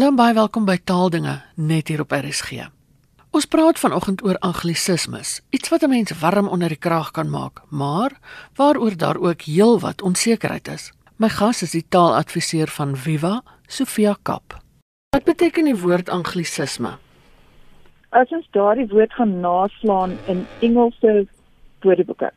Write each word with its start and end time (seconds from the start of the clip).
Hallo 0.00 0.14
en 0.14 0.16
baie 0.16 0.32
welkom 0.32 0.64
by 0.64 0.78
Taaldinge 0.88 1.34
net 1.60 1.90
hier 1.92 2.00
op 2.00 2.14
RSG. 2.16 2.62
Ons 3.36 3.46
praat 3.52 3.76
vanoggend 3.76 4.22
oor 4.24 4.38
anglisismes, 4.40 5.32
iets 5.52 5.68
wat 5.68 5.82
'n 5.84 5.92
mens 5.92 6.14
warm 6.20 6.48
onder 6.48 6.68
die 6.72 6.80
kraag 6.86 7.10
kan 7.10 7.28
maak, 7.28 7.60
maar 7.68 8.10
waaroor 8.56 8.96
daar 8.96 9.18
ook 9.20 9.42
heelwat 9.42 10.02
onsekerheid 10.02 10.68
is. 10.68 10.92
My 11.16 11.28
gas 11.28 11.62
is 11.62 11.70
die 11.70 11.84
taaladviseur 11.88 12.68
van 12.68 12.96
Viva, 12.96 13.42
Sofia 13.66 14.16
Kap. 14.22 14.56
Wat 15.10 15.24
beteken 15.24 15.64
die 15.64 15.76
woord 15.76 16.08
anglisisme? 16.08 16.96
As 18.08 18.28
ons 18.30 18.48
daardie 18.50 18.88
woord 18.88 19.12
gaan 19.12 19.40
naslaan 19.40 20.16
in 20.26 20.46
Engelse 20.60 21.26
woordeboeke, 21.80 22.32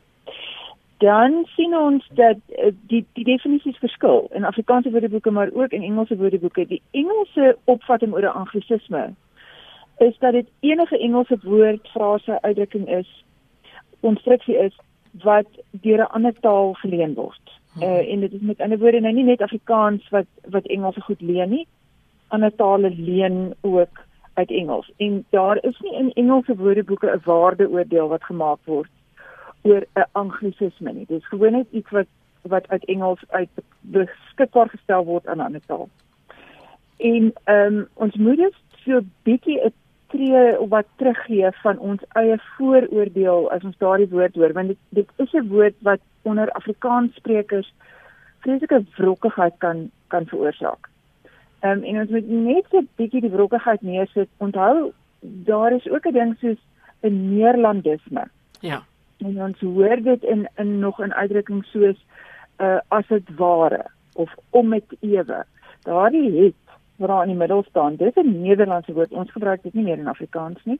dan 1.03 1.43
sien 1.55 1.75
ons 1.77 2.05
dat 2.15 2.37
uh, 2.49 2.71
die 2.87 3.05
die 3.17 3.25
definisies 3.27 3.77
verskil 3.77 4.27
in 4.31 4.45
Afrikaanse 4.47 4.91
woordeboeke 4.91 5.31
maar 5.31 5.49
ook 5.53 5.71
in 5.71 5.83
Engelse 5.83 6.17
woordeboeke. 6.17 6.67
Die 6.67 6.81
Engelse 6.91 7.57
opvatting 7.63 8.13
oor 8.13 8.27
'n 8.27 8.39
anglisisme 8.43 9.13
is 9.97 10.17
dat 10.19 10.31
dit 10.31 10.47
enige 10.59 10.97
Engelse 10.99 11.37
woord, 11.41 11.87
frase, 11.87 12.41
uitdrukking 12.41 12.87
is, 12.87 13.25
konstruksie 13.99 14.57
is 14.57 14.79
wat 15.11 15.47
deur 15.71 15.99
'n 15.99 16.13
ander 16.15 16.39
taal 16.39 16.73
geleen 16.73 17.13
word. 17.13 17.45
Uh, 17.79 18.11
en 18.11 18.19
dit 18.19 18.33
is 18.33 18.41
met 18.41 18.61
ander 18.61 18.79
woorde 18.79 18.99
nou 18.99 19.13
nie 19.13 19.23
net 19.23 19.41
Afrikaans 19.41 20.09
wat 20.09 20.29
wat 20.49 20.65
Engelse 20.65 21.01
goed 21.01 21.21
leen 21.21 21.49
nie. 21.49 21.67
Ander 22.27 22.55
tale 22.55 22.89
leen 22.97 23.53
ook 23.61 24.05
uit 24.33 24.51
Engels. 24.51 24.91
En 24.97 25.25
daar 25.29 25.57
is 25.63 25.79
nie 25.79 25.93
in 25.93 26.11
Engelse 26.13 26.55
woordeboeke 26.55 27.11
'n 27.11 27.21
waardeoordeel 27.23 28.07
wat 28.07 28.23
gemaak 28.23 28.59
word 28.63 28.89
oor 29.63 29.85
'n 29.95 30.09
anglisisme 30.11 30.93
nie. 30.93 31.05
Dit 31.05 31.19
is 31.19 31.27
gewoon 31.27 31.51
net 31.51 31.67
iets 31.71 31.89
wat 31.89 32.07
wat 32.41 32.67
uit 32.67 32.85
Engels 32.85 33.23
uit 33.27 33.49
beskikbaar 33.79 34.69
gestel 34.69 35.05
word 35.05 35.27
aan 35.27 35.37
'n 35.37 35.45
ander 35.45 35.65
taal. 35.65 35.89
En 36.97 37.33
ehm 37.43 37.75
um, 37.75 37.87
ons 37.93 38.15
moet 38.15 38.37
dus 38.37 38.57
so 38.85 39.01
bietjie 39.23 39.59
'n 39.65 39.73
tree 40.07 40.67
wat 40.67 40.85
teruggee 40.95 41.51
van 41.51 41.77
ons 41.77 42.01
eie 42.07 42.37
vooroordeel 42.57 43.51
as 43.51 43.63
ons 43.63 43.77
daardie 43.77 44.09
woord 44.09 44.35
hoor, 44.35 44.53
want 44.53 44.67
dit 44.67 44.77
dit 44.89 45.09
is 45.15 45.33
'n 45.33 45.47
woord 45.47 45.75
wat 45.79 45.99
onder 46.21 46.51
Afrikaans 46.51 47.15
sprekers 47.15 47.73
vreeslike 48.39 48.83
wrokkigheid 48.95 49.53
kan 49.57 49.91
kan 50.07 50.25
veroorsaak. 50.25 50.89
Ehm 51.59 51.71
um, 51.77 51.83
en 51.83 51.99
ons 51.99 52.09
moet 52.09 52.29
net 52.29 52.65
so 52.69 52.81
bietjie 52.95 53.21
die 53.21 53.31
wrokkigheid 53.31 53.81
neersit. 53.81 54.29
Onthou 54.37 54.91
daar 55.21 55.71
is 55.71 55.89
ook 55.89 56.05
'n 56.05 56.13
ding 56.13 56.35
soos 56.39 56.59
'n 57.01 57.35
neerlandisme. 57.35 58.27
Ja 58.59 58.83
en 59.25 59.41
ons 59.41 59.59
hoor 59.59 60.01
dit 60.01 60.23
in 60.23 60.47
in 60.55 60.79
nog 60.79 60.99
in 60.99 61.13
uitdrukkings 61.13 61.71
soos 61.71 61.99
uh 62.59 62.79
as 62.87 63.07
dit 63.07 63.35
ware 63.35 63.85
of 64.13 64.35
om 64.49 64.67
met 64.67 64.83
ewe. 64.99 65.43
Daardie 65.83 66.43
het 66.43 66.59
wat 66.95 67.09
daar 67.09 67.21
in 67.21 67.33
die 67.33 67.37
middel 67.37 67.63
staan, 67.69 67.95
dis 67.95 68.15
'n 68.15 68.41
Nederlandse 68.41 68.93
woord. 68.93 69.11
Ons 69.11 69.31
gebruik 69.31 69.63
dit 69.63 69.73
nie 69.73 69.83
meer 69.83 69.97
in 69.97 70.07
Afrikaans 70.07 70.63
nie. 70.63 70.79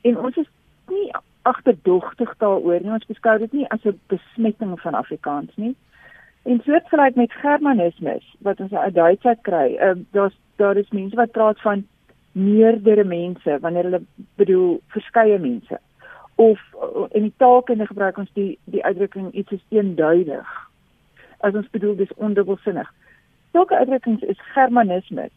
En 0.00 0.18
ons 0.18 0.36
is 0.36 0.48
nie 0.88 1.12
agterdogtig 1.42 2.34
daaroor 2.36 2.80
nie. 2.80 2.92
Ons 2.92 3.06
beskou 3.06 3.38
dit 3.38 3.52
nie 3.52 3.68
as 3.68 3.84
'n 3.84 4.00
besmetting 4.06 4.80
van 4.80 4.94
Afrikaans 4.94 5.56
nie. 5.56 5.76
En 6.42 6.60
soortgelyk 6.64 7.14
met 7.14 7.32
Germanismes 7.32 8.36
wat 8.38 8.60
ons 8.60 8.72
uit 8.72 8.94
Duits 8.94 9.24
uit 9.24 9.40
kry, 9.42 9.76
uh 9.80 9.94
daar's 10.10 10.38
daar 10.56 10.76
is 10.76 10.90
mense 10.90 11.16
wat 11.16 11.30
praat 11.30 11.60
van 11.60 11.86
meerdere 12.32 13.04
mense 13.04 13.58
wanneer 13.60 13.82
hulle 13.82 14.02
bedoel 14.34 14.80
verskeie 14.86 15.38
mense 15.38 15.78
of 16.40 16.60
uh, 16.74 17.04
in 17.10 17.22
die 17.28 17.34
taalkunde 17.36 17.86
gebruik 17.86 18.16
ons 18.16 18.30
die 18.32 18.58
die 18.64 18.84
uitdrukking 18.84 19.32
iets 19.32 19.52
is 19.52 19.64
eenduidig. 19.68 20.48
As 21.44 21.54
ons 21.54 21.68
bedoel 21.70 21.96
dis 21.96 22.14
ondubbelsinnig. 22.16 22.88
Sulke 23.52 23.76
uitdrukkings 23.76 24.22
is 24.22 24.40
germanismes. 24.54 25.34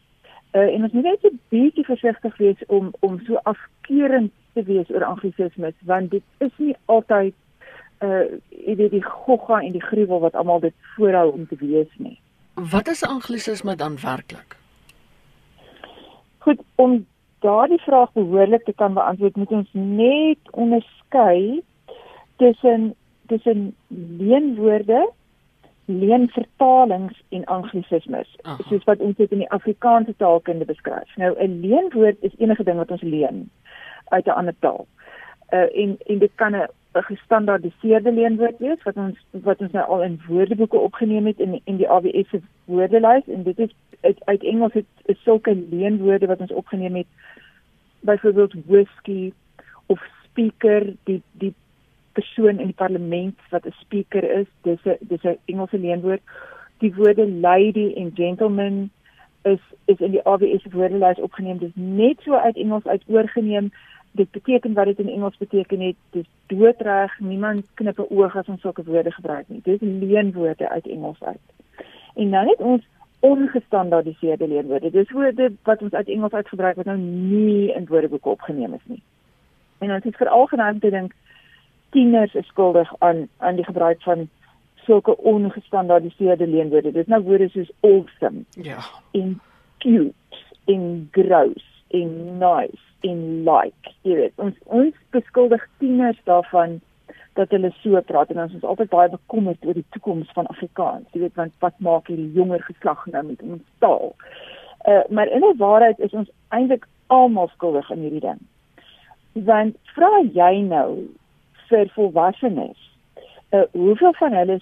Uh, 0.53 0.69
en 0.69 0.83
ons 0.87 0.95
moet 0.95 1.09
net 1.09 1.25
'n 1.27 1.39
bietjie 1.49 1.85
versigtig 1.85 2.37
wees 2.37 2.65
om 2.67 2.93
om 2.99 3.19
so 3.27 3.39
afkeurend 3.51 4.31
te 4.53 4.63
wees 4.63 4.89
oor 4.89 5.03
anglisismes 5.03 5.75
want 5.91 6.11
dit 6.11 6.23
is 6.37 6.51
nie 6.57 6.75
altyd 6.85 7.33
uh 7.99 8.23
die 8.79 8.89
die 8.89 9.03
gogga 9.03 9.59
en 9.59 9.71
die 9.71 9.87
gruwel 9.89 10.19
wat 10.19 10.35
almal 10.35 10.59
dit 10.59 10.75
voorhou 10.95 11.31
om 11.31 11.47
te 11.47 11.55
wees 11.59 11.91
nie. 11.97 12.19
Wat 12.53 12.87
is 12.87 13.03
anglisisme 13.03 13.75
dan 13.75 13.99
werklik? 13.99 14.57
Goed, 16.37 16.59
om 16.75 17.05
daardie 17.43 17.81
vraag 17.83 18.11
behoorlik 18.15 18.63
te 18.65 18.73
kan 18.73 18.93
beantwoord, 18.93 19.35
moet 19.35 19.51
ons 19.51 19.69
net 19.71 20.51
onderskei 20.51 21.61
tussen 22.41 22.93
tussen 23.31 23.75
leenwoorde, 24.17 25.11
leenvertalings 25.85 27.21
en 27.29 27.45
anglisismes, 27.45 28.35
soos 28.67 28.83
wat 28.83 28.99
ons 28.99 29.15
dit 29.15 29.31
in 29.31 29.43
die 29.43 29.51
Afrikaanse 29.55 30.15
taalkunde 30.19 30.65
beskryf. 30.67 31.15
Nou 31.15 31.35
'n 31.39 31.59
leenwoord 31.59 32.17
is 32.19 32.35
enige 32.37 32.63
ding 32.63 32.77
wat 32.77 32.91
ons 32.91 33.01
leen 33.01 33.49
uit 34.07 34.25
'n 34.25 34.37
ander 34.39 34.55
taal. 34.59 34.85
Uh 35.51 35.67
en 35.81 35.97
en 36.05 36.19
dit 36.19 36.31
kan 36.35 36.55
'n 36.55 36.67
gestandaardiseerde 37.01 38.11
leenwoord 38.11 38.57
wees 38.57 38.83
wat 38.83 38.95
ons 38.95 39.17
wat 39.31 39.61
ons 39.61 39.71
nou 39.71 39.85
al 39.85 40.03
in 40.03 40.21
woordeboeke 40.27 40.77
opgeneem 40.77 41.25
het 41.25 41.39
in 41.39 41.61
in 41.63 41.77
die 41.77 41.89
AWS 41.89 42.29
se 42.29 42.41
woordelys 42.65 43.27
en 43.27 43.43
dit 43.43 43.59
is 43.59 43.73
uit, 44.01 44.17
uit 44.25 44.43
Engels 44.43 44.73
het 44.73 44.85
is 45.05 45.23
sulke 45.23 45.55
leenwoorde 45.69 46.27
wat 46.27 46.39
ons 46.39 46.51
opgeneem 46.51 46.95
het 46.95 47.07
byvoorbeeld 47.99 48.53
whisky 48.65 49.33
of 49.85 49.99
speaker 50.23 50.93
die 51.03 51.21
die 51.31 51.53
persoon 52.13 52.59
in 52.59 52.69
die 52.71 52.81
parlement 52.81 53.39
wat 53.49 53.65
'n 53.65 53.75
speaker 53.79 54.23
is 54.39 54.47
dis 54.61 54.85
'n 54.85 54.97
dis 54.99 55.23
'n 55.23 55.37
Engelse 55.45 55.79
leenwoord. 55.79 56.21
Die 56.77 56.95
woorde 56.95 57.27
lady 57.29 57.93
en 57.95 58.11
gentleman 58.15 58.89
is 59.41 59.59
is 59.85 59.99
in 59.99 60.11
die 60.11 60.25
AWS 60.25 60.65
woordelys 60.71 61.19
opgeneem. 61.19 61.57
Dis 61.57 61.75
net 61.75 62.21
so 62.21 62.33
uit 62.33 62.55
Engels 62.55 62.85
uit 62.85 63.03
oorgeneem 63.07 63.71
dit 64.13 64.31
beteken 64.31 64.73
wat 64.73 64.85
dit 64.85 64.99
in 64.99 65.09
Engels 65.09 65.37
beteken 65.37 65.79
het 65.79 65.95
dis 66.15 66.29
doodreg 66.47 67.19
niemand 67.19 67.65
knip 67.73 67.99
'n 67.99 68.13
oog 68.13 68.35
as 68.35 68.47
ons 68.47 68.61
sulke 68.61 68.83
woorde 68.83 69.11
gebruik 69.11 69.45
nie 69.47 69.61
dis 69.63 69.79
leenwoorde 69.81 70.69
uit 70.69 70.87
Engels 70.87 71.23
uit 71.23 71.45
en 72.15 72.29
nou 72.29 72.45
net 72.45 72.59
ons 72.59 72.83
ongestandaardiseerde 73.23 74.47
leerwoorde. 74.47 74.89
Dis 74.91 75.11
woorde 75.11 75.51
wat 75.63 75.81
ons 75.81 75.93
uit 75.93 76.07
Engels 76.07 76.31
uitgebruik 76.31 76.75
wat 76.75 76.85
nou 76.85 76.97
nie 76.97 77.73
in 77.73 77.85
woordeboeke 77.87 78.29
opgeneem 78.29 78.73
is 78.73 78.83
nie. 78.83 79.01
En 79.77 79.91
ons 79.91 80.03
het 80.03 80.15
veral 80.15 80.45
geneig 80.45 80.79
te 80.79 80.89
dink 80.89 81.13
tieners 81.95 82.33
is 82.33 82.47
skuldig 82.47 82.91
aan 82.99 83.27
aan 83.37 83.55
die 83.55 83.65
gebruik 83.65 84.01
van 84.01 84.27
sulke 84.75 85.17
ongestandaardiseerde 85.17 86.47
leerwoorde. 86.47 86.91
Dit 86.91 87.05
is 87.05 87.11
nou 87.15 87.21
woorde 87.23 87.49
soos 87.49 87.71
awesome. 87.79 88.43
Ja. 88.49 88.83
En 89.11 89.39
cute, 89.77 90.43
en 90.65 91.07
gross, 91.11 91.72
en 91.93 92.13
nice, 92.39 92.81
en 93.01 93.19
like. 93.45 93.93
Jy 94.01 94.15
weet, 94.15 94.33
ons 94.41 94.57
ons 94.65 94.95
beskuldig 95.15 95.61
tieners 95.81 96.19
daarvan 96.29 96.79
dat 97.37 97.53
hulle 97.53 97.71
so 97.81 98.01
praat 98.09 98.31
en 98.33 98.41
ons 98.43 98.55
is 98.57 98.65
altyd 98.65 98.91
baie 98.93 99.09
bekommerd 99.09 99.65
oor 99.65 99.77
die 99.77 99.85
toekoms 99.95 100.29
van 100.37 100.49
Afrikaans. 100.53 101.05
Jy 101.13 101.23
weet 101.25 101.37
want 101.39 101.53
wat 101.65 101.77
maak 101.85 102.09
hierdie 102.09 102.31
jonger 102.37 102.61
geslag 102.65 103.05
nou 103.13 103.23
met 103.29 103.41
ons 103.45 103.63
taal? 103.85 104.13
Uh 104.89 105.01
maar 105.09 105.31
in 105.31 105.45
'n 105.45 105.57
waarheid 105.57 105.99
is 105.99 106.13
ons 106.13 106.29
eintlik 106.49 106.87
almal 107.07 107.49
skuldig 107.53 107.89
in 107.89 108.05
hierdie 108.05 108.25
ding. 108.27 108.41
Want 109.49 109.77
vra 109.95 110.11
jy 110.33 110.61
nou 110.61 110.89
vir 111.69 111.89
volwassenes, 111.95 112.79
uh 113.51 113.65
hoeveel 113.71 114.13
van 114.13 114.33
hulle 114.33 114.59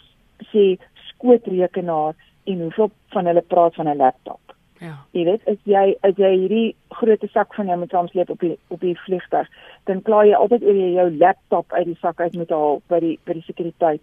sê 0.51 0.65
skootrekenaar 1.11 2.15
en 2.43 2.61
hoeveel 2.61 2.91
van 3.15 3.25
hulle 3.25 3.41
praat 3.41 3.75
van 3.75 3.87
'n 3.87 3.97
laptop? 3.97 4.50
Ja. 4.81 4.95
Jy 5.13 5.23
weet, 5.27 5.43
as 5.45 5.59
jy 5.69 5.81
as 6.07 6.17
jy 6.17 6.29
hierdie 6.33 6.69
groot 6.97 7.25
sak 7.29 7.51
van 7.53 7.67
jou 7.69 7.75
moet 7.77 7.91
saamsleep 7.93 8.31
op 8.33 8.39
die 8.41 8.55
op 8.73 8.81
die 8.81 8.95
vliegtuig, 9.03 9.49
dan 9.85 10.01
klaar 10.07 10.25
jy 10.25 10.33
altyd 10.37 10.63
oor 10.65 10.79
jy 10.79 10.87
jou 10.95 11.05
laptop 11.21 11.75
uit 11.75 11.85
die 11.85 11.99
sak 12.01 12.21
uit 12.21 12.37
moet 12.39 12.53
haal 12.55 12.81
by 12.89 12.99
die 13.03 13.11
by 13.29 13.35
die 13.37 13.45
sekuriteit. 13.45 14.01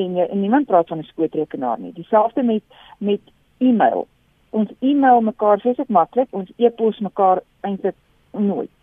En, 0.00 0.16
en 0.22 0.40
niemand 0.40 0.70
praat 0.70 0.88
van 0.88 1.02
'n 1.02 1.10
skootrekenaar 1.10 1.80
nie. 1.80 1.92
Dieselfde 1.92 2.42
met 2.42 2.64
met 2.98 3.20
e-mail. 3.58 4.06
Ons 4.50 4.72
e-mail 4.80 5.20
mekaar 5.20 5.60
sê 5.60 5.76
dit 5.76 5.88
maklik, 5.88 6.28
ons 6.30 6.48
e-pos 6.56 6.98
mekaar 6.98 7.42
eintlik 7.60 7.96
nooit. 8.32 8.78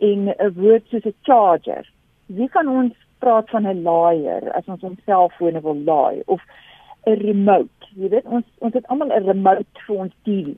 En 0.00 0.28
'n 0.28 0.52
woord 0.58 0.82
soos 0.88 1.06
'n 1.06 1.14
charger. 1.22 1.86
Wie 2.26 2.48
kan 2.48 2.68
ons 2.68 2.98
praat 3.18 3.50
van 3.50 3.66
'n 3.66 3.82
laaier 3.82 4.52
as 4.52 4.66
ons 4.66 4.82
ons 4.82 5.04
selfone 5.04 5.60
wil 5.60 5.78
laai 5.84 6.22
of 6.26 6.42
'n 7.06 7.18
remote. 7.28 7.81
Jy 7.94 8.08
weet 8.08 8.24
ons 8.24 8.44
ons 8.58 8.74
het 8.74 8.86
almal 8.86 9.12
'n 9.12 9.26
remote 9.26 9.86
vir 9.86 9.96
ons 9.96 10.14
TV. 10.24 10.54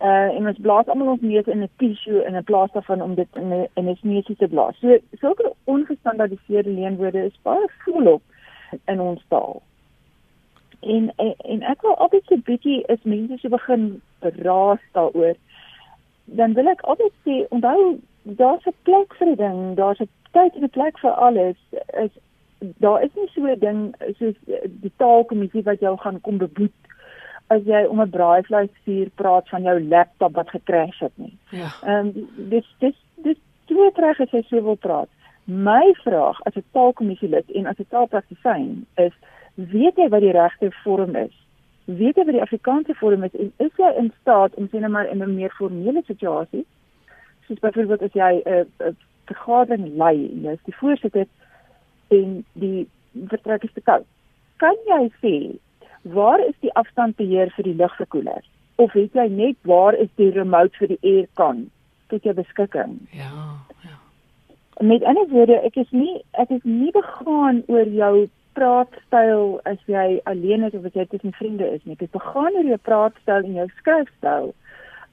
Uh 0.00 0.28
en 0.36 0.46
ons 0.46 0.58
blaas 0.60 0.88
almal 0.88 1.08
ons 1.14 1.20
neus 1.20 1.46
in 1.46 1.62
'n 1.62 1.70
tissue 1.76 2.24
in 2.26 2.36
'n 2.36 2.44
plaas 2.44 2.72
daarvan 2.72 3.02
om 3.02 3.14
dit 3.14 3.28
in 3.36 3.52
'n 3.52 3.68
in 3.74 3.88
'n 3.88 3.98
neusie 4.02 4.36
te 4.36 4.48
blaas. 4.48 4.78
So 4.80 4.98
sulke 5.20 5.52
ongestandaardiseerde 5.64 6.70
leenwoorde 6.70 7.24
is 7.24 7.40
baie 7.42 7.68
volop 7.84 8.22
in 8.84 9.00
ons 9.00 9.22
taal. 9.28 9.62
En 10.80 11.12
en, 11.16 11.34
en 11.38 11.62
ek 11.62 11.82
wil 11.82 11.96
altyd 11.96 12.30
'n 12.30 12.42
bietjie 12.44 12.82
is 12.86 13.02
mense 13.02 13.38
so 13.38 13.48
begin 13.48 14.02
raas 14.20 14.82
daaroor. 14.92 15.34
Dan 16.24 16.52
wil 16.52 16.68
ek 16.68 16.80
altyd 16.80 17.12
sê 17.24 17.46
onthou 17.48 18.00
daar's 18.22 18.66
'n 18.66 18.74
plek 18.82 19.14
vir 19.14 19.28
'n 19.28 19.34
ding, 19.34 19.76
daar's 19.76 20.00
'n 20.00 20.08
tyd 20.32 20.54
en 20.54 20.62
'n 20.62 20.70
plek 20.70 20.98
vir 20.98 21.10
alles. 21.10 21.56
Is 22.04 22.10
daar 22.58 23.02
is 23.02 23.14
nie 23.14 23.28
so 23.34 23.46
'n 23.46 23.58
ding 23.58 23.94
soos 24.18 24.34
die 24.64 24.92
taalkommissie 24.96 25.62
wat 25.62 25.80
jou 25.80 25.96
gaan 25.98 26.20
kom 26.20 26.38
beboet 26.38 26.72
as 27.46 27.62
jy 27.64 27.84
om 27.84 28.00
'n 28.00 28.10
braaivleisvuur 28.10 29.10
praat 29.14 29.48
van 29.48 29.62
jou 29.62 29.88
laptop 29.88 30.34
wat 30.34 30.50
gekrash 30.50 31.00
het 31.00 31.12
nie. 31.14 31.36
Ja. 31.50 31.70
Ehm 31.82 32.06
um, 32.06 32.28
dis 32.36 32.74
dis 32.78 32.96
dis 33.14 33.38
twee 33.64 33.90
reg 33.94 34.20
as 34.20 34.30
jy 34.30 34.42
so 34.42 34.62
wil 34.62 34.76
praat. 34.76 35.08
My 35.44 35.94
vraag 36.02 36.40
as 36.42 36.56
'n 36.56 36.64
taalkommissie 36.72 37.28
lid 37.28 37.50
en 37.50 37.66
as 37.66 37.78
'n 37.78 37.86
taalpraktisyn 37.88 38.86
is 38.94 39.12
weet 39.54 39.96
jy 39.96 40.08
wat 40.08 40.20
die 40.20 40.32
regte 40.32 40.70
vorm 40.70 41.16
is? 41.16 41.34
Weet 41.84 42.16
jy 42.16 42.24
wat 42.24 42.34
die 42.34 42.42
Afrikaanse 42.42 42.94
vorm 42.94 43.22
is 43.22 43.34
en 43.34 43.52
is 43.56 43.72
jy 43.76 43.92
in 43.96 44.12
staat 44.20 44.54
om 44.54 44.68
sê 44.68 44.80
net 44.80 44.90
maar 44.90 45.08
in 45.08 45.22
'n 45.22 45.34
meer 45.34 45.50
formele 45.50 46.02
situasie 46.06 46.66
soos 47.46 47.58
byvoorbeeld 47.58 48.02
as 48.02 48.12
jy 48.12 48.42
'n 48.44 48.48
uh, 48.48 48.86
uh, 48.86 48.94
vergadering 49.24 49.96
lei 49.96 50.30
en 50.32 50.42
jy 50.42 50.52
is 50.52 50.64
die 50.64 50.76
voorsitter 50.76 51.26
en 52.08 52.44
die 52.52 52.86
vertrek 53.30 53.64
is 53.64 53.72
te 53.74 53.80
koud. 53.80 54.06
Kan 54.62 54.76
jy 54.88 55.02
sê 55.22 55.36
waar 56.14 56.40
is 56.40 56.54
die 56.64 56.72
afstandbeheer 56.78 57.52
vir 57.56 57.68
die 57.68 57.76
lugverkoeler? 57.80 58.44
Of 58.76 58.92
weet 58.92 59.16
jy 59.16 59.26
net 59.32 59.56
waar 59.68 59.96
is 59.96 60.10
die 60.20 60.30
remote 60.30 60.76
vir 60.78 60.94
die 60.94 61.02
aircon 61.02 61.66
tot 62.12 62.24
jou 62.24 62.34
beskikking? 62.36 62.98
Ja, 63.16 63.32
ja. 63.84 63.96
Met 64.84 65.04
ander 65.04 65.28
woorde, 65.32 65.58
ek 65.64 65.78
is 65.80 65.90
nie 65.90 66.20
ek 66.40 66.52
is 66.54 66.64
nie 66.64 66.92
begaan 66.94 67.62
oor 67.72 67.88
jou 67.88 68.28
praatstyl 68.56 69.58
as 69.68 69.80
jy 69.90 70.20
alleen 70.30 70.64
is 70.64 70.76
of 70.76 70.86
as 70.88 70.96
jy 70.96 71.06
tussen 71.10 71.34
vriende 71.36 71.68
is 71.72 71.84
nie. 71.84 71.96
Is 72.00 72.12
begaan 72.12 72.56
oor 72.56 72.70
jou 72.72 72.80
praatstyl 72.88 73.44
en 73.44 73.60
jou 73.62 73.68
skryfstyl 73.80 74.54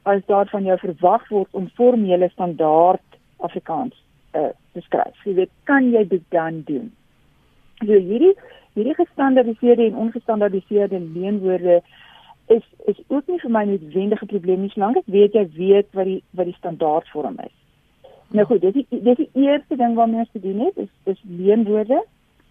as 0.03 0.23
daar 0.27 0.49
van 0.51 0.67
jou 0.67 0.77
verwag 0.79 1.27
word 1.31 1.59
om 1.59 1.71
formele 1.79 2.27
standaard 2.35 3.19
Afrikaans 3.43 3.95
uh, 4.33 4.51
te 4.73 4.81
skryf. 4.81 5.23
Jy 5.23 5.33
weet, 5.33 5.51
kan 5.63 5.91
jy 5.91 6.03
dit 6.07 6.23
dan 6.29 6.61
doen? 6.65 6.91
So 7.81 7.93
hierdie 7.93 8.35
hierdie 8.73 8.95
gestandaardiseerde 8.97 9.85
en 9.85 9.95
ongestandaardiseerde 9.95 10.99
leenwoorde 10.99 11.81
is 12.45 12.63
is 12.85 12.99
ook 13.07 13.27
nie 13.27 13.39
vir 13.39 13.51
my 13.51 13.63
noodwendige 13.69 14.25
probleem 14.25 14.61
nie, 14.61 14.71
solank 14.73 14.97
ek 14.97 15.11
weet 15.15 15.35
jy 15.37 15.43
weet 15.57 15.91
wat 15.99 16.09
die 16.09 16.21
wat 16.39 16.49
die 16.49 16.57
standaardvorm 16.57 17.37
is. 17.45 17.53
Nou 18.33 18.45
goed, 18.49 18.61
dis 18.61 18.73
die 18.73 19.01
dis 19.05 19.19
die 19.21 19.29
eerste 19.45 19.77
ding 19.77 19.95
waarmee 19.95 20.25
ons 20.25 20.33
te 20.33 20.41
doen 20.43 20.65
het, 20.65 20.77
is 20.77 21.13
is 21.13 21.21
leenwoorde. 21.29 22.01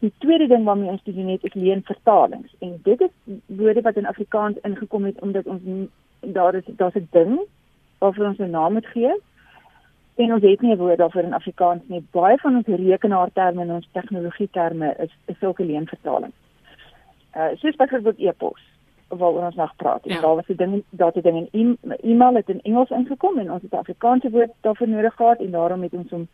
Die 0.03 0.13
tweede 0.19 0.47
ding 0.51 0.65
waarmee 0.65 0.91
ons 0.91 1.03
te 1.03 1.15
doen 1.15 1.29
het, 1.31 1.45
is 1.45 1.55
leenvertalings. 1.55 2.55
En 2.59 2.79
dit 2.83 3.01
is 3.01 3.37
woorde 3.47 3.83
wat 3.87 3.97
in 3.97 4.07
Afrikaans 4.07 4.63
ingekom 4.63 5.05
het 5.05 5.21
omdat 5.21 5.47
ons 5.47 5.63
daar 6.21 6.55
is 6.55 6.71
daar's 6.77 6.95
'n 6.95 7.09
ding 7.11 7.41
waarvoor 7.99 8.27
ons 8.27 8.39
'n 8.39 8.51
naam 8.51 8.73
moet 8.73 8.87
gee. 8.87 9.13
En 10.15 10.33
ons 10.33 10.43
het 10.43 10.61
nie 10.61 10.75
'n 10.75 10.79
woord 10.79 10.99
daarvoor 10.99 11.23
in 11.23 11.33
Afrikaans 11.33 11.83
nie. 11.87 12.07
Baie 12.11 12.37
van 12.39 12.57
ons 12.57 12.67
rekenaarterme 12.67 13.61
en 13.63 13.71
ons 13.71 13.89
tegnologie 13.93 14.49
terme 14.51 14.95
is, 14.99 15.11
is 15.27 15.39
sulke 15.39 15.65
leenvertalings. 15.65 16.37
Uh 17.37 17.49
soos 17.55 17.77
byvoorbeeld 17.77 18.19
e-pos 18.19 18.61
waaroor 19.09 19.45
ons 19.45 19.55
nog 19.55 19.77
praat. 19.77 20.01
Ja. 20.05 20.21
Daar 20.21 20.35
was 20.35 20.49
'n 20.49 20.57
ding 20.57 20.83
daar 20.91 21.13
'n 21.15 21.21
ding 21.21 21.49
in 21.51 21.79
e-mail 22.01 22.35
het 22.35 22.49
in 22.49 22.61
Engels 22.63 22.91
ingekom 22.91 23.39
en 23.39 23.53
ons 23.53 23.63
het 23.63 23.73
'n 23.73 23.77
Afrikaanse 23.77 24.31
woord 24.31 24.51
daarvoor 24.61 24.89
nodig 24.89 25.15
gehad 25.15 25.39
en 25.39 25.51
daarom 25.51 25.83
het 25.83 25.93
ons 25.93 26.11
hom 26.11 26.29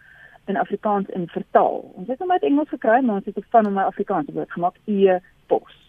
in 0.44 0.56
Afrikaans 0.56 1.08
in 1.08 1.28
vertaal. 1.28 1.92
Ons 1.94 2.08
het 2.08 2.18
hom 2.18 2.30
uit 2.30 2.42
Engels 2.42 2.68
gekry, 2.68 3.00
maar 3.04 3.14
ons 3.14 3.24
het 3.24 3.38
ook 3.38 3.44
van 3.48 3.64
hom 3.64 3.74
'n 3.74 3.78
Afrikaanse 3.78 4.32
woord 4.32 4.52
gemaak, 4.52 4.74
e-pos. 4.84 5.87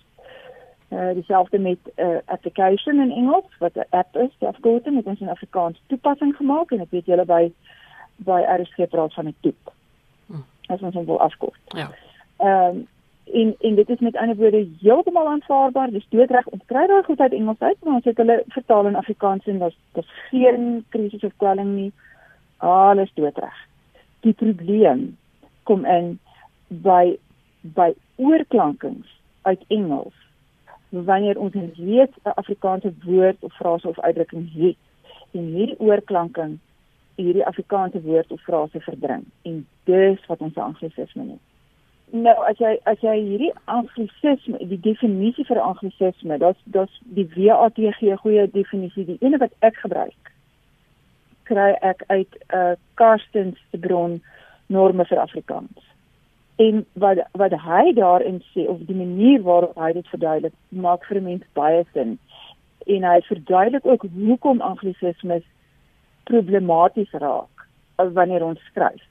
Uh 0.90 1.14
dieselfde 1.14 1.60
met 1.60 1.78
'n 1.84 2.02
uh, 2.02 2.18
application 2.26 3.00
in 3.00 3.12
Engels 3.12 3.58
wat 3.60 3.76
'n 3.76 3.86
app 3.90 4.16
is, 4.16 4.48
afkorting 4.48 4.96
het 4.96 5.06
ons 5.06 5.20
in 5.20 5.30
Afrikaans 5.30 5.82
toepassing 5.88 6.36
gemaak 6.36 6.72
en 6.72 6.80
ek 6.80 6.92
weet 6.92 7.06
julle 7.06 7.26
by 7.26 7.52
by 8.16 8.42
RSG 8.60 8.90
praat 8.90 9.14
van 9.14 9.28
'n 9.28 9.36
toep. 9.40 9.74
Hmm. 10.26 10.46
As 10.68 10.82
ons 10.82 10.94
hom 10.94 11.06
wil 11.06 11.20
afkort. 11.20 11.60
Ja. 11.66 11.92
Ehm 12.38 12.76
um, 12.76 12.88
en 13.34 13.56
en 13.60 13.76
dit 13.76 13.90
is 13.90 14.00
met 14.00 14.16
ander 14.16 14.36
woorde 14.36 14.68
heeltemal 14.80 15.28
aanvaarbaar. 15.28 15.92
Dis 15.92 16.06
doodreg 16.10 16.48
ons 16.48 16.66
kry 16.66 16.88
daai 16.88 17.04
goed 17.04 17.20
uit 17.20 17.34
Engels 17.34 17.60
uit, 17.60 17.78
maar 17.84 17.94
ons 17.94 18.06
het 18.06 18.18
hulle 18.18 18.44
vertaal 18.48 18.86
in 18.86 18.96
Afrikaans 18.96 19.46
en 19.46 19.58
daar's 19.58 19.78
daar's 19.92 20.14
geen 20.30 20.86
krisis 20.90 21.24
of 21.24 21.34
kwelling 21.38 21.76
nie. 21.76 21.92
Alles 22.58 23.12
doodreg. 23.14 23.68
Die 24.20 24.34
probleem 24.34 25.18
kom 25.64 25.86
in 25.86 26.20
by 26.68 27.18
by 27.62 27.94
oorklankings 28.16 29.22
uit 29.42 29.64
Engels 29.68 30.16
wanneer 30.90 31.40
ons 31.40 31.54
reeds 31.54 32.16
'n 32.24 32.36
Afrikaanse 32.36 32.94
woord 33.06 33.38
of 33.40 33.54
frase 33.54 33.88
of 33.88 34.00
uitdrukking 34.00 34.50
het 34.54 34.78
en 35.32 35.46
hierdie 35.56 35.80
oorklanking 35.80 36.60
hierdie 37.16 37.46
Afrikaanse 37.46 38.02
woord 38.02 38.32
of 38.32 38.42
frase 38.42 38.80
verdring 38.80 39.26
en 39.42 39.68
dis 39.84 40.26
wat 40.26 40.40
ons 40.40 40.56
anglisisme 40.56 41.24
noem. 41.24 41.40
Nou 42.12 42.46
as 42.50 42.58
jy 42.58 42.78
as 42.84 43.00
jy 43.00 43.16
hierdie 43.22 43.54
anglisisme, 43.66 44.58
die 44.58 44.80
definisie 44.80 45.46
vir 45.46 45.60
anglisisme, 45.62 46.38
dit's 46.38 46.62
dit's 46.64 47.02
die 47.04 47.28
WATG 47.36 48.16
goeie 48.22 48.48
definisie, 48.52 49.06
die 49.06 49.18
ene 49.20 49.38
wat 49.38 49.54
ek 49.60 49.76
gebruik 49.76 50.34
kry 51.44 51.72
ek 51.82 52.04
uit 52.08 52.34
'n 52.38 52.58
uh, 52.58 52.74
Karstens 52.94 53.58
se 53.72 53.78
bron 53.78 54.22
norme 54.68 55.06
vir 55.06 55.20
Afrikaans 55.20 55.89
en 56.60 56.86
wat 57.04 57.22
wat 57.42 57.56
hy 57.66 57.94
daarin 57.98 58.42
sê 58.52 58.66
of 58.68 58.82
die 58.88 58.96
manier 58.96 59.44
waarop 59.44 59.78
hy 59.80 59.94
dit 59.98 60.08
verduidelik 60.14 60.56
maak 60.86 61.06
vir 61.10 61.22
mense 61.22 61.48
baie 61.60 61.86
sin 61.94 62.18
en 62.96 63.08
hy 63.12 63.20
verduidelik 63.28 63.86
ook 63.86 64.04
hoekom 64.16 64.62
anglisismes 64.72 65.46
problematies 66.32 67.16
raak 67.24 67.68
wanneer 67.96 68.44
ons 68.44 68.66
skryf 68.72 69.04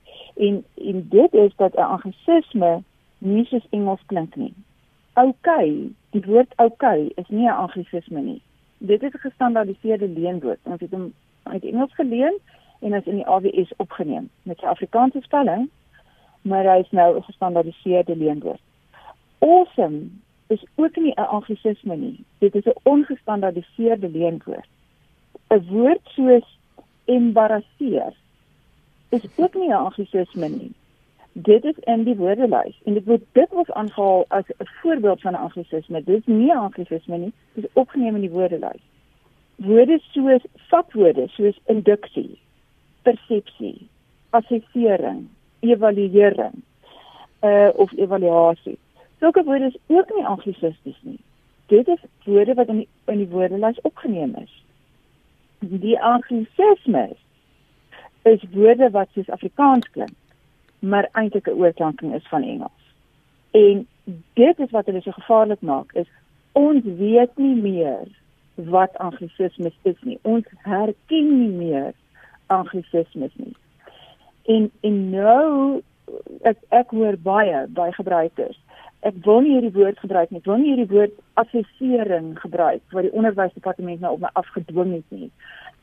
en 0.49 0.65
en 0.91 1.09
dit 1.15 1.35
is 1.45 1.57
dat 1.57 1.75
'n 1.77 1.91
anglisisme 1.97 2.73
nie 3.19 3.45
soos 3.45 3.67
Engels 3.71 4.03
klink 4.07 4.37
nie. 4.37 4.55
OK, 5.15 5.49
die 6.15 6.23
woord 6.27 6.53
OK 6.57 6.83
is 7.15 7.29
nie 7.29 7.49
'n 7.49 7.61
anglisisme 7.65 8.21
nie. 8.21 8.43
Dit 8.79 9.03
is 9.03 9.13
'n 9.13 9.19
gestandaardiseerde 9.19 10.09
leenwoord. 10.09 10.59
Ons 10.63 10.81
het 10.81 10.91
hom 10.91 11.13
uit 11.43 11.65
Engels 11.65 11.95
geleen 11.95 12.39
en 12.81 12.93
is 12.93 13.05
in 13.05 13.15
die 13.15 13.27
AWS 13.27 13.73
opgeneem 13.77 14.31
met 14.43 14.59
sy 14.59 14.67
Afrikaanse 14.67 15.21
spelling 15.21 15.71
maar 16.43 16.65
hy 16.65 16.79
is 16.81 16.91
nou 16.91 17.17
'n 17.17 17.23
gestandaardiseerde 17.23 18.17
leenwoord. 18.17 18.61
Awesome 19.39 20.11
is 20.47 20.65
ook 20.75 20.97
nie 20.97 21.15
'n 21.15 21.29
anglisisme 21.29 21.97
nie. 21.97 22.25
Dit 22.39 22.55
is 22.55 22.65
'n 22.65 22.81
ongestandaardiseerde 22.83 24.09
leenwoord. 24.09 24.69
'n 25.49 25.67
Woord 25.69 26.01
soos 26.05 26.59
embarrasseer 27.05 28.13
is 29.09 29.25
ook 29.37 29.55
nie 29.55 29.69
'n 29.69 29.73
anglisisme 29.73 30.49
nie. 30.49 30.73
Dit 31.33 31.65
is 31.65 31.79
in 31.79 32.05
die 32.05 32.17
woordelys 32.17 32.81
en 32.85 32.95
dit 32.95 33.05
word 33.05 33.23
dikwels 33.33 33.71
aangehaal 33.71 34.25
as 34.29 34.45
'n 34.49 34.67
voorbeeld 34.81 35.21
van 35.21 35.33
'n 35.33 35.45
anglisisme. 35.47 36.05
Dit 36.05 36.19
is 36.19 36.27
nie 36.27 36.53
'n 36.53 36.57
anglisisme 36.57 37.17
nie, 37.17 37.33
dit 37.53 37.65
is 37.65 37.73
opgeneem 37.73 38.15
in 38.15 38.21
die 38.21 38.31
woordelys. 38.31 38.83
Woorde 39.57 39.99
soos 39.99 40.43
vakwoorde 40.55 41.29
soos 41.29 41.61
induksie, 41.65 42.39
persepsie, 43.03 43.89
assessering, 44.31 45.29
evaluering 45.61 46.63
uh 47.41 47.71
of 47.75 47.93
evaluasie. 47.93 48.79
Sulke 49.19 49.45
woorde 49.45 49.65
is 49.65 49.77
ook 49.87 50.15
nie 50.15 50.27
anglisisties 50.27 50.99
nie. 51.01 51.21
Dit 51.67 51.89
is 51.89 52.01
woorde 52.25 52.55
wat 52.55 52.69
in 52.69 52.77
die, 52.77 52.89
in 53.05 53.17
die 53.17 53.29
woordelys 53.29 53.81
opgeneem 53.81 54.35
is. 54.43 54.65
Die 55.59 56.01
anglisismes 56.01 57.17
is 58.23 58.45
woorde 58.51 58.91
wat 58.91 59.09
soos 59.13 59.31
Afrikaans 59.31 59.91
klink, 59.91 60.15
maar 60.79 61.09
eintlik 61.13 61.47
'n 61.47 61.59
oorklanking 61.59 62.15
is 62.15 62.29
van 62.29 62.43
Engels. 62.43 62.85
En 63.51 63.87
dit 64.35 64.59
is 64.59 64.71
wat 64.71 64.87
hulle 64.87 65.01
so 65.01 65.11
gevaarlik 65.11 65.61
maak 65.61 65.93
is 65.93 66.09
ons 66.53 66.85
weet 66.85 67.37
nie 67.37 67.57
meer 67.57 68.07
wat 68.55 68.97
anglisismes 68.99 69.75
is 69.83 70.01
nie. 70.03 70.19
Ons 70.23 70.47
herken 70.63 71.29
nie 71.41 71.55
meer 71.55 71.93
anglisismes 72.47 73.35
nie. 73.35 73.57
En 74.49 74.71
en 74.81 74.97
nou 75.11 75.83
ek 76.49 76.61
ek 76.73 76.93
hoor 76.97 77.17
baie 77.21 77.65
by 77.77 77.91
gebruikers. 77.97 78.57
Ek 79.07 79.19
wil 79.25 79.43
nie 79.45 79.57
hierdie 79.57 79.75
woord 79.77 79.99
gebruik 80.01 80.31
nie. 80.31 80.41
Ek 80.41 80.49
wil 80.49 80.63
nie 80.63 80.71
hierdie 80.73 80.93
woord 80.93 81.19
assessering 81.41 82.31
gebruik 82.41 82.81
wat 82.97 83.07
die 83.07 83.13
onderwysdepartement 83.13 84.01
nou 84.01 84.15
op 84.17 84.23
my 84.25 84.31
afgedwing 84.41 84.95
het 84.97 85.13
nie. 85.15 85.29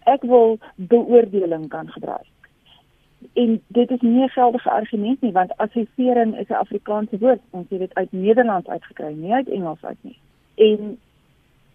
Ek 0.10 0.25
wil 0.27 0.57
beoordeling 0.75 1.67
kan 1.69 1.91
gebruik. 1.93 2.31
En 3.34 3.55
dit 3.77 3.91
is 3.91 4.01
nie 4.01 4.24
'n 4.24 4.34
geldige 4.34 4.69
argument 4.69 5.22
nie 5.22 5.31
want 5.31 5.57
assessering 5.57 6.34
is 6.39 6.50
'n 6.50 6.63
Afrikaanse 6.65 7.17
woord. 7.17 7.41
Ons 7.50 7.69
het 7.69 7.79
dit 7.79 7.93
uit 7.93 8.12
Nederlands 8.12 8.67
uitgekry, 8.67 9.13
nie 9.13 9.34
uit 9.34 9.50
Engels 9.50 9.86
uit 9.86 10.01
nie. 10.01 10.17
En 10.55 10.98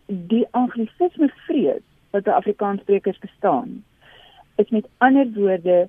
die 0.07 0.47
anglisisme 0.51 1.29
vrees 1.47 1.87
wat 2.11 2.25
by 2.25 2.31
Afrikaanssprekers 2.31 3.19
bestaan 3.19 3.85
is 4.57 4.69
met 4.69 4.89
ander 4.99 5.33
woorde 5.35 5.89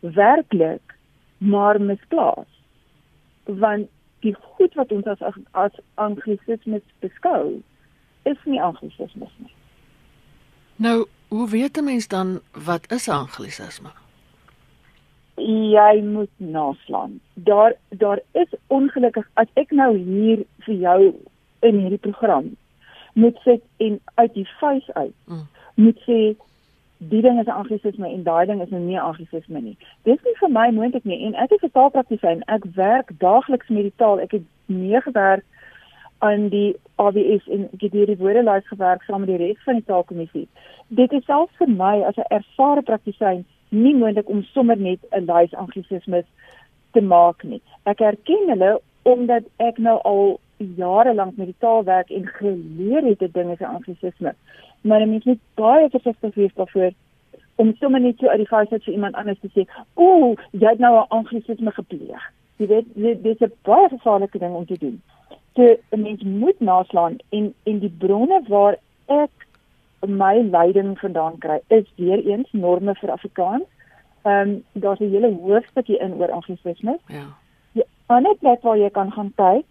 werklik 0.00 0.96
maar 1.38 1.80
misplaas. 1.80 2.46
Want 3.44 3.88
die 4.20 4.34
goed 4.40 4.74
wat 4.74 4.92
ons 4.92 5.06
as 5.06 5.36
as 5.50 5.72
anglisismes 5.94 6.82
beskou 6.98 7.62
is 8.22 8.36
nie 8.44 8.60
anglisismes 8.62 9.32
nie. 9.36 9.54
Nou 10.76 11.06
hoe 11.28 11.48
weet 11.48 11.76
'n 11.76 11.84
mens 11.84 12.08
dan 12.08 12.40
wat 12.52 12.92
is 12.92 13.08
anglisisme? 13.08 13.90
Jy 15.74 16.02
moet 16.02 16.30
naslaan. 16.36 17.20
Daar 17.34 17.74
daar 17.88 18.20
is 18.32 18.50
ongelukkig 18.66 19.30
as 19.34 19.46
ek 19.54 19.70
nou 19.70 19.96
hier 19.96 20.44
vir 20.58 20.74
jou 20.74 21.14
in 21.60 21.78
hierdie 21.78 21.98
program 22.10 22.56
moet 23.12 23.38
sit 23.44 23.62
en 23.76 24.00
uit 24.14 24.34
die 24.34 24.48
vuis 24.60 24.90
uit 24.92 25.14
Mm. 25.24 25.46
moet 25.74 25.98
sê 26.06 26.36
die 26.98 27.22
ding 27.22 27.38
is 27.40 27.46
'n 27.46 27.58
anglisisme 27.60 28.08
en 28.08 28.22
daai 28.22 28.46
ding 28.46 28.62
is 28.62 28.70
nou 28.70 28.80
nie 28.80 28.96
'n 28.96 29.08
anglisisme 29.10 29.60
nie. 29.60 29.76
Dis 30.02 30.22
nie 30.24 30.34
vir 30.40 30.50
my 30.50 30.70
moontlik 30.70 31.04
nie 31.04 31.26
en 31.26 31.34
ek 31.34 31.52
is 31.52 31.62
'n 31.62 31.70
taalpraktisyn. 31.70 32.42
Ek 32.46 32.64
werk 32.74 33.10
daagliks 33.18 33.68
met 33.68 33.82
die 33.82 33.92
taal. 33.96 34.20
Ek 34.20 34.30
het 34.32 34.42
meegewerk 34.66 35.44
aan 36.18 36.48
die 36.48 36.76
AWS 36.96 37.48
en 37.48 37.68
ek 37.72 37.80
het 37.80 37.92
hierdie 37.92 38.18
woordelys 38.18 38.66
gewerk 38.66 39.02
saam 39.02 39.20
met 39.20 39.28
die 39.28 39.36
res 39.36 39.62
van 39.64 39.74
die 39.74 39.84
taalkommissie. 39.84 40.48
Dit 40.88 41.12
is 41.12 41.24
selfs 41.24 41.56
vir 41.56 41.68
my 41.68 42.02
as 42.02 42.16
'n 42.16 42.34
ervare 42.34 42.82
praktisyn 42.82 43.44
nie 43.68 43.94
moontlik 43.94 44.28
om 44.28 44.42
sommer 44.42 44.76
net 44.76 44.98
'n 45.12 45.24
lys 45.24 45.54
anglisismes 45.54 46.24
te 46.92 47.00
maak 47.00 47.44
nie. 47.44 47.62
Ek 47.84 48.00
erken 48.00 48.48
hulle 48.48 48.80
omdat 49.02 49.44
ek 49.56 49.78
nou 49.78 49.98
al 50.02 50.40
jare 50.56 51.14
lank 51.14 51.36
met 51.36 51.46
die 51.46 51.58
taal 51.58 51.84
werk 51.84 52.10
en 52.10 52.26
geleer 52.26 53.04
het 53.04 53.18
dit 53.18 53.34
dinge 53.34 53.56
'n 53.58 53.64
anglisisme. 53.64 54.34
Maar 54.80 55.00
'n 55.00 55.10
mens 55.10 55.24
moet 55.24 55.40
baie 55.54 55.90
versigtig 55.90 56.34
wees 56.34 56.54
daarvoor 56.54 56.90
om 57.54 57.74
sommer 57.74 58.00
net 58.00 58.18
so 58.18 58.26
uit 58.26 58.38
die 58.38 58.48
vuis 58.48 58.70
uit 58.70 58.84
vir 58.84 58.92
iemand 58.92 59.14
anders 59.14 59.38
te 59.40 59.50
sê, 59.54 59.66
"Ooh, 59.94 60.36
jy 60.50 60.68
het 60.68 60.78
nou 60.78 60.94
'n 60.96 61.08
anglisisme 61.08 61.70
gepleeg." 61.70 62.22
Jy 62.56 62.66
weet, 62.66 62.86
dit 62.94 63.22
dit 63.22 63.40
is 63.40 63.48
'n 63.48 63.52
baie 63.62 63.88
gevaarlike 63.88 64.38
ding 64.38 64.54
om 64.54 64.66
te 64.66 64.78
doen. 64.78 65.02
So 65.54 65.76
'n 65.90 66.02
mens 66.02 66.22
moet 66.22 66.60
naslaan 66.60 67.16
en 67.28 67.54
en 67.62 67.78
die 67.78 67.94
bronne 67.98 68.42
waar 68.48 68.76
ek 69.06 69.30
my 70.06 70.48
leiding 70.50 70.98
vandaan 70.98 71.38
kry 71.38 71.60
is 71.66 71.84
weer 71.96 72.26
eens 72.26 72.48
norme 72.52 72.94
vir 72.94 73.10
Afrikaans. 73.10 73.64
Ehm 74.22 74.48
um, 74.48 74.64
daar's 74.72 75.00
'n 75.00 75.10
hele 75.10 75.34
hoofstukkie 75.34 75.98
in 75.98 76.14
oor 76.14 76.30
anglisismes. 76.30 77.00
Ja. 77.06 77.26
Die 77.72 77.84
ander 78.06 78.34
plek 78.36 78.62
waar 78.62 78.78
jy 78.78 78.90
kan 78.90 79.12
gaan 79.12 79.32
kyk 79.34 79.66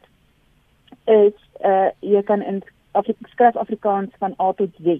is 1.06 1.38
uh 1.64 1.90
jy 2.00 2.24
kan 2.24 2.42
in 2.42 2.64
Afri 2.98 3.16
skryf 3.34 3.56
Afrikaans 3.56 4.16
van 4.22 4.36
A 4.42 4.52
tot 4.54 4.74
Z. 4.84 5.00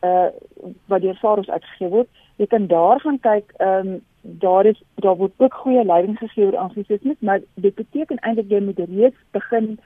Uh 0.00 0.30
wat 0.86 1.02
deur 1.04 1.18
Faros 1.20 1.50
uitgegee 1.50 1.88
word. 1.88 2.08
Jy 2.36 2.46
kan 2.46 2.66
daar 2.66 3.00
gaan 3.00 3.20
kyk, 3.20 3.52
ehm 3.58 3.88
um, 3.88 4.00
daar 4.20 4.66
is 4.66 4.82
daar 4.94 5.16
word 5.16 5.32
ook 5.36 5.54
goeie 5.54 5.84
leiding 5.84 6.18
gegee 6.18 6.44
oor 6.46 6.56
anglisismes, 6.56 7.16
maar 7.18 7.40
dit 7.54 7.74
beteken 7.74 8.18
eintlik 8.18 8.50
jy 8.50 8.60
moet 8.60 8.78
reeds 8.78 9.16
begin 9.30 9.78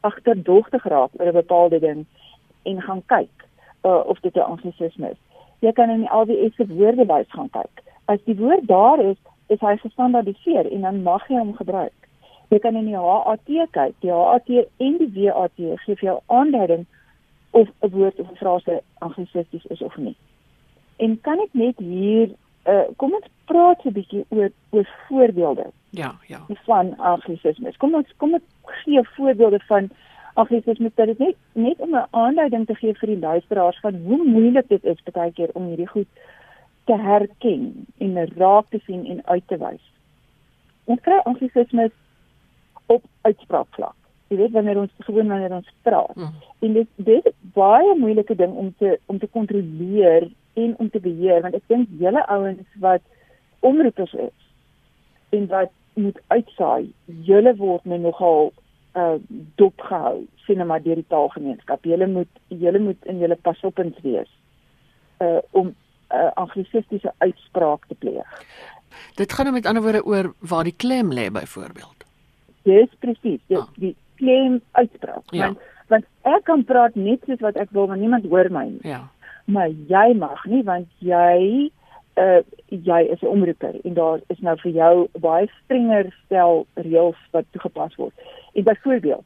agterdogtig 0.00 0.84
raak 0.84 1.10
oor 1.18 1.26
'n 1.26 1.42
bepaalde 1.42 1.78
ding 1.78 2.06
en 2.62 2.82
gaan 2.82 3.02
kyk 3.06 3.46
uh, 3.82 4.00
of 4.06 4.20
dit 4.20 4.34
'n 4.34 4.50
anglisisme 4.52 5.10
is. 5.10 5.20
Jy 5.58 5.72
kan 5.72 5.90
in 5.90 6.00
die 6.00 6.14
LWS 6.14 6.54
se 6.54 6.66
woordelys 6.66 7.30
gaan 7.30 7.50
kyk. 7.50 7.82
As 8.04 8.18
die 8.24 8.36
woord 8.36 8.66
daar 8.66 9.00
is, 9.04 9.16
is 9.46 9.60
hy 9.60 9.76
gestandaardiseer 9.76 10.72
en 10.72 10.80
dan 10.80 11.02
mag 11.02 11.28
jy 11.28 11.38
hom 11.38 11.54
gebruik. 11.56 11.99
Jy 12.50 12.58
kan 12.58 12.76
in 12.76 12.88
die 12.90 12.96
HAT 12.98 13.46
kyk. 13.46 13.94
Die 14.02 14.10
HAT 14.10 14.48
en 14.50 14.96
die 14.98 15.10
WAT 15.30 15.56
gee 15.56 15.94
vir 15.94 16.06
jou 16.08 16.18
aanduiding 16.26 16.86
of 17.50 17.68
'n 17.82 17.90
woord 17.90 18.20
of 18.20 18.30
'n 18.30 18.36
frase 18.36 18.82
anglisisties 18.98 19.64
is 19.64 19.82
of 19.82 19.96
nie. 19.96 20.16
En 20.96 21.20
kan 21.20 21.38
ek 21.40 21.52
net 21.52 21.78
hier 21.78 22.28
uh, 22.66 22.86
kom 22.96 23.14
ons 23.14 23.28
praat 23.44 23.84
'n 23.84 23.92
bietjie 23.92 24.24
oor 24.28 24.50
oor 24.70 24.88
voorbeelde 25.08 25.70
Ja, 25.90 26.14
ja. 26.26 26.40
van 26.64 26.96
anglisismes. 26.98 27.76
Kom 27.76 27.94
ons 27.94 28.08
kom 28.16 28.34
ek 28.34 28.42
gee 28.84 29.02
voorbeelde 29.02 29.60
van 29.66 29.88
anglisismes 30.34 30.94
dat 30.94 31.06
dit 31.06 31.18
net 31.18 31.36
net 31.52 31.80
om 31.80 31.94
'n 31.94 32.06
aanduiding 32.10 32.66
te 32.66 32.74
gee 32.74 32.94
vir 32.94 33.08
die 33.08 33.18
luisteraars 33.18 33.80
van 33.80 33.94
hoe 33.94 34.24
moeilik 34.24 34.68
dit 34.68 34.84
is 34.84 35.02
baie 35.12 35.32
keer 35.32 35.50
om 35.52 35.66
hierdie 35.66 35.88
goed 35.88 36.08
te 36.84 36.96
herken 36.96 37.86
en 37.98 38.28
raak 38.36 38.66
te 38.70 38.80
sien 38.86 39.06
en 39.06 39.26
uit 39.26 39.46
te 39.46 39.56
wys. 39.56 39.82
Ons 40.84 41.00
kry 41.00 41.20
anglisismes 41.24 41.90
op 42.90 43.04
uitspraakvlak. 43.20 43.96
Jy 44.30 44.36
weet 44.38 44.54
wanneer 44.54 44.78
ons 44.78 44.92
gewoon 45.06 45.30
wanneer 45.30 45.54
ons 45.54 45.72
praat. 45.82 46.14
Mm. 46.16 46.34
En 46.66 46.72
dit 46.78 46.88
dit 46.96 47.26
is 47.26 47.36
baie 47.54 47.94
moeilike 47.98 48.34
ding 48.38 48.54
om 48.54 48.74
te 48.78 48.98
om 49.06 49.18
te 49.18 49.26
kontroleer 49.26 50.28
en 50.58 50.74
om 50.78 50.90
te 50.90 51.00
beheer 51.02 51.42
want 51.42 51.58
ek 51.58 51.66
dink 51.72 51.90
julle 51.98 52.22
ouens 52.26 52.78
wat 52.82 53.02
omroepers 53.66 54.14
is 54.14 54.48
en 55.36 55.46
wat 55.50 55.70
moet 55.94 56.18
uitsaai, 56.32 56.90
julle 57.26 57.54
word 57.58 57.84
nou 57.84 57.98
nogal 58.00 58.52
uh 58.98 59.18
dopgehou 59.60 60.24
sien 60.46 60.62
maar 60.66 60.82
deur 60.82 60.98
die 60.98 61.10
taalgemeenskap. 61.14 61.84
Julle 61.86 62.06
moet 62.10 62.42
julle 62.48 62.82
moet 62.82 63.10
in 63.10 63.22
julle 63.22 63.38
pasoppens 63.46 63.98
wees 64.06 64.30
uh 65.22 65.38
om 65.50 65.70
'n 65.70 65.74
uh, 66.16 66.30
anglisistiese 66.34 67.12
uitspraak 67.18 67.86
te 67.86 67.94
pleeg. 67.94 68.44
Dit 69.14 69.32
gaan 69.32 69.44
nou 69.46 69.56
met 69.56 69.66
ander 69.66 69.82
woorde 69.82 70.04
oor 70.04 70.34
waar 70.38 70.64
die 70.64 70.76
klem 70.76 71.12
lê 71.12 71.30
byvoorbeeld. 71.30 71.99
Dis 72.62 72.88
presies, 72.98 73.40
dis 73.46 73.58
Ah. 73.58 73.68
die 73.76 73.96
claim 74.16 74.60
uitspraak. 74.72 75.22
Ja. 75.30 75.44
Want 75.46 75.58
want 75.88 76.04
ek 76.22 76.44
kan 76.44 76.64
praat 76.64 76.94
net 76.94 77.22
soos 77.26 77.40
wat 77.40 77.56
ek 77.56 77.70
wil, 77.70 77.86
maar 77.86 77.98
niemand 77.98 78.26
hoor 78.26 78.50
my 78.50 78.64
nie. 78.64 78.78
Ja. 78.82 79.08
Maar 79.44 79.68
jy 79.88 80.14
mag 80.14 80.44
nie 80.46 80.62
want 80.62 80.88
jy 80.98 81.70
uh 82.16 82.42
jy 82.68 83.00
is 83.10 83.22
'n 83.22 83.26
omroeper 83.26 83.74
en 83.84 83.94
daar 83.94 84.20
is 84.28 84.38
nou 84.38 84.56
vir 84.58 84.72
jou 84.72 85.08
baie 85.18 85.48
strenger 85.64 86.14
stel 86.24 86.66
reëls 86.74 87.16
wat 87.30 87.44
toegepas 87.50 87.94
word. 87.96 88.12
En 88.54 88.64
byvoorbeeld, 88.64 89.24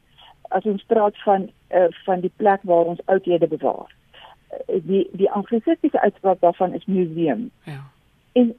as 0.49 0.63
ons 0.63 0.83
praat 0.83 1.17
van 1.23 1.49
uh 1.71 1.87
van 2.05 2.19
die 2.19 2.31
plek 2.37 2.59
waar 2.63 2.85
ons 2.85 2.99
oudhede 3.05 3.47
bewaar. 3.47 3.91
Uh, 4.69 4.79
die 4.83 5.09
die 5.11 5.31
anglisistiese 5.31 6.01
uitspraak 6.01 6.39
daarvan 6.39 6.73
is 6.73 6.85
museum. 6.85 7.51
Ja. 7.63 7.81
En 8.33 8.55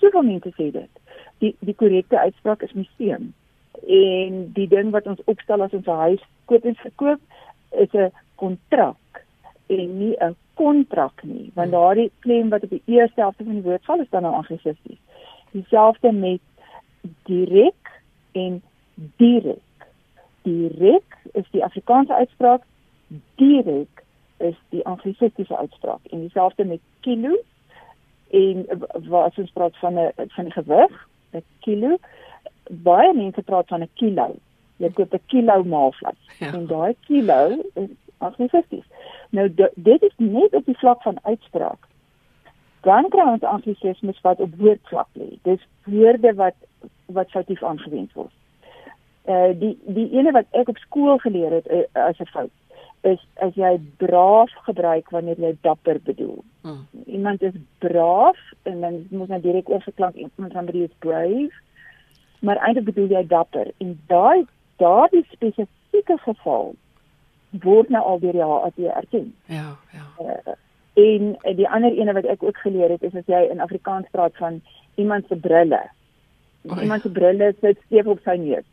soveel 0.00 0.22
mense 0.22 0.48
sê 0.50 0.70
dit. 0.70 0.90
Die 1.38 1.56
die 1.58 1.74
korrekte 1.74 2.18
uitspraak 2.18 2.62
is 2.62 2.72
museum. 2.72 3.34
En 3.86 4.52
die 4.52 4.68
ding 4.68 4.90
wat 4.90 5.06
ons 5.06 5.24
opstel 5.24 5.62
as 5.62 5.72
ons 5.72 5.86
'n 5.86 6.04
huis 6.06 6.22
koop 6.44 6.64
en 6.64 6.74
verkoop 6.74 7.20
is 7.70 7.92
'n 7.92 8.12
kontrak 8.34 9.24
en 9.66 9.98
nie 9.98 10.16
'n 10.20 10.36
kontrak 10.54 11.22
nie, 11.22 11.50
want 11.54 11.70
Hmm. 11.70 11.78
daardie 11.78 12.10
klem 12.18 12.48
wat 12.48 12.62
op 12.62 12.70
die 12.70 12.82
eerste 12.84 13.20
helfte 13.20 13.44
van 13.44 13.54
die 13.54 13.62
woord 13.62 13.84
val 13.84 14.00
is 14.00 14.10
dan 14.10 14.22
nou 14.22 14.34
anglisisties. 14.34 14.98
Dieselfde 15.50 16.12
met 16.12 16.40
direk 17.22 18.02
en 18.32 18.62
direk. 19.16 19.86
Direk 20.42 21.16
is 21.32 21.50
die 21.50 21.64
Afrikaanse 21.64 22.14
uitspraak, 22.14 22.62
direk 23.34 24.04
is 24.36 24.54
die 24.68 24.84
anglisistiese 24.86 25.56
uitspraak 25.56 26.00
en 26.10 26.20
dieselfde 26.20 26.64
met 26.64 26.80
kilo 27.00 27.36
en 28.30 28.66
wat 29.08 29.38
ons 29.38 29.50
praat 29.50 29.76
van 29.78 29.98
'n 29.98 30.12
van 30.28 30.44
die 30.44 30.52
gewig, 30.52 31.08
'n 31.32 31.44
kilo. 31.60 31.96
Baie 32.72 33.12
mense 33.14 33.42
praat 33.42 33.68
van 33.68 33.82
'n 33.82 33.90
kilo. 33.94 34.36
Jy 34.76 34.90
koop 34.96 35.14
'n 35.14 35.20
kilo 35.26 35.62
maalvleis 35.64 36.22
Ja. 36.38 36.52
en 36.52 36.66
daai 36.66 36.96
kilo 37.06 37.62
is 37.74 37.90
anglisisties. 38.18 38.84
Nou 39.30 39.48
dit 39.74 40.02
is 40.02 40.14
net 40.16 40.54
op 40.54 40.64
die 40.64 40.78
vlak 40.78 41.02
van 41.02 41.18
uitspraak. 41.22 41.86
Dan 42.82 43.08
kry 43.08 43.26
ons 43.30 43.42
anglisismes 43.42 44.20
wat 44.20 44.40
op 44.40 44.54
woordvlak 44.58 45.08
lê. 45.18 45.38
Dis 45.42 45.60
woorde 45.84 46.34
wat 46.34 46.54
wat 47.06 47.30
foutief 47.30 47.62
aangewend 47.62 48.12
word. 48.12 48.32
Uh 49.28 49.52
die 49.58 49.78
die 49.86 50.08
ene 50.10 50.32
wat 50.32 50.46
ek 50.50 50.68
op 50.68 50.78
skool 50.78 51.18
geleer 51.18 51.50
het 51.50 51.70
uh, 51.70 51.84
as 51.92 52.18
'n 52.18 52.26
fout 52.26 52.50
is 53.02 53.18
as 53.42 53.54
jy 53.54 53.80
braaf 53.98 54.50
gebruik 54.66 55.10
wanneer 55.10 55.38
jy 55.40 55.56
dapper 55.60 55.98
bedoel. 56.04 56.44
Mm. 56.62 56.86
Iemand 57.06 57.42
is 57.42 57.54
braaf 57.78 58.38
en 58.62 58.80
dan 58.80 59.06
moet 59.10 59.28
nou 59.28 59.40
direk 59.40 59.68
oorgeklank 59.70 60.14
iemand 60.14 60.52
somebody 60.52 60.78
is 60.78 60.94
brave. 60.98 61.50
Maar 62.42 62.58
eintlik 62.58 62.84
bedoel 62.90 63.12
jy 63.14 63.26
dapper 63.30 63.70
en 63.78 63.94
daai 64.10 64.46
daardie 64.82 65.22
spesifieke 65.30 66.18
geval 66.24 66.72
word 67.62 67.88
nou 67.92 68.02
al 68.02 68.20
deur 68.22 68.32
die 68.32 68.42
HAT 68.42 68.78
erken. 68.96 69.34
Ja, 69.46 69.76
ja. 69.92 70.06
Uh, 70.18 70.54
en 70.98 71.34
uh, 71.34 71.56
die 71.56 71.68
ander 71.68 71.92
ene 71.92 72.14
wat 72.16 72.26
ek 72.28 72.42
ook 72.42 72.58
geleer 72.64 72.90
het 72.90 73.04
is 73.06 73.14
as 73.14 73.28
jy 73.30 73.42
in 73.52 73.60
Afrikaans 73.60 74.08
praat 74.10 74.36
van 74.40 74.60
iemand 75.00 75.28
se 75.28 75.36
brille. 75.36 75.80
O, 76.66 76.74
ja. 76.74 76.82
Iemand 76.82 77.02
se 77.02 77.12
brille 77.12 77.52
sit 77.60 77.78
steef 77.86 78.08
op 78.10 78.24
sy 78.24 78.36
neus. 78.40 78.66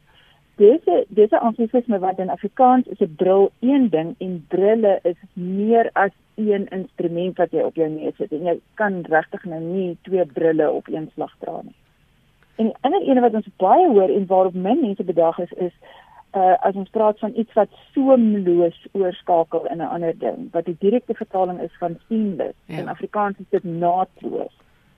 Dese 0.60 1.04
dese 1.16 1.40
anglisisme 1.40 2.00
wat 2.04 2.20
in 2.20 2.34
Afrikaans 2.34 2.88
is 2.88 3.00
'n 3.06 3.16
bril 3.22 3.52
een 3.60 3.90
ding 3.90 4.16
en 4.18 4.46
brille 4.48 5.00
is 5.04 5.20
meer 5.34 5.90
as 5.94 6.12
een 6.36 6.68
instrument 6.68 7.38
wat 7.38 7.52
jy 7.52 7.62
op 7.62 7.76
jou 7.76 7.90
neus 7.90 8.16
sit 8.16 8.32
en 8.32 8.44
jy 8.44 8.60
kan 8.74 9.04
regtig 9.10 9.46
nou 9.46 9.62
nie 9.62 9.98
twee 10.02 10.26
brille 10.26 10.72
op 10.72 10.88
een 10.88 11.10
slag 11.14 11.36
dra 11.40 11.62
nie. 11.64 11.76
En 12.60 12.66
die 12.66 12.76
ander 12.82 13.02
ene 13.08 13.22
wat 13.24 13.34
ons 13.40 13.48
baie 13.62 13.88
hoor 13.88 14.12
en 14.12 14.26
waarop 14.28 14.54
min 14.54 14.82
mense 14.82 15.04
bedag 15.04 15.40
is 15.40 15.52
is 15.68 15.76
uh 16.36 16.56
as 16.68 16.76
ons 16.76 16.90
praat 16.94 17.20
van 17.20 17.32
iets 17.36 17.54
wat 17.58 17.70
soemloos 17.94 18.80
oorskakel 18.92 19.66
in 19.72 19.78
'n 19.78 19.92
ander 19.96 20.18
ding 20.20 20.52
wat 20.52 20.66
die 20.66 20.76
direkte 20.80 21.14
vertaling 21.14 21.62
is 21.62 21.78
van 21.80 21.98
seamless. 22.08 22.58
Ja. 22.66 22.78
In 22.78 22.88
Afrikaans 22.90 23.38
is 23.40 23.50
dit 23.50 23.64
naadloos. 23.64 24.54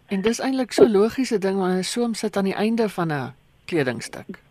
En 0.07 0.21
dis 0.21 0.39
eintlik 0.39 0.71
so 0.71 0.87
logiese 0.89 1.37
ding 1.37 1.57
wanneer 1.57 1.77
'n 1.77 1.83
soem 1.83 2.13
sit 2.13 2.37
aan 2.37 2.43
die 2.49 2.55
einde 2.65 2.89
van 2.89 3.11
'n 3.11 3.33
kledingstuk. 3.65 4.41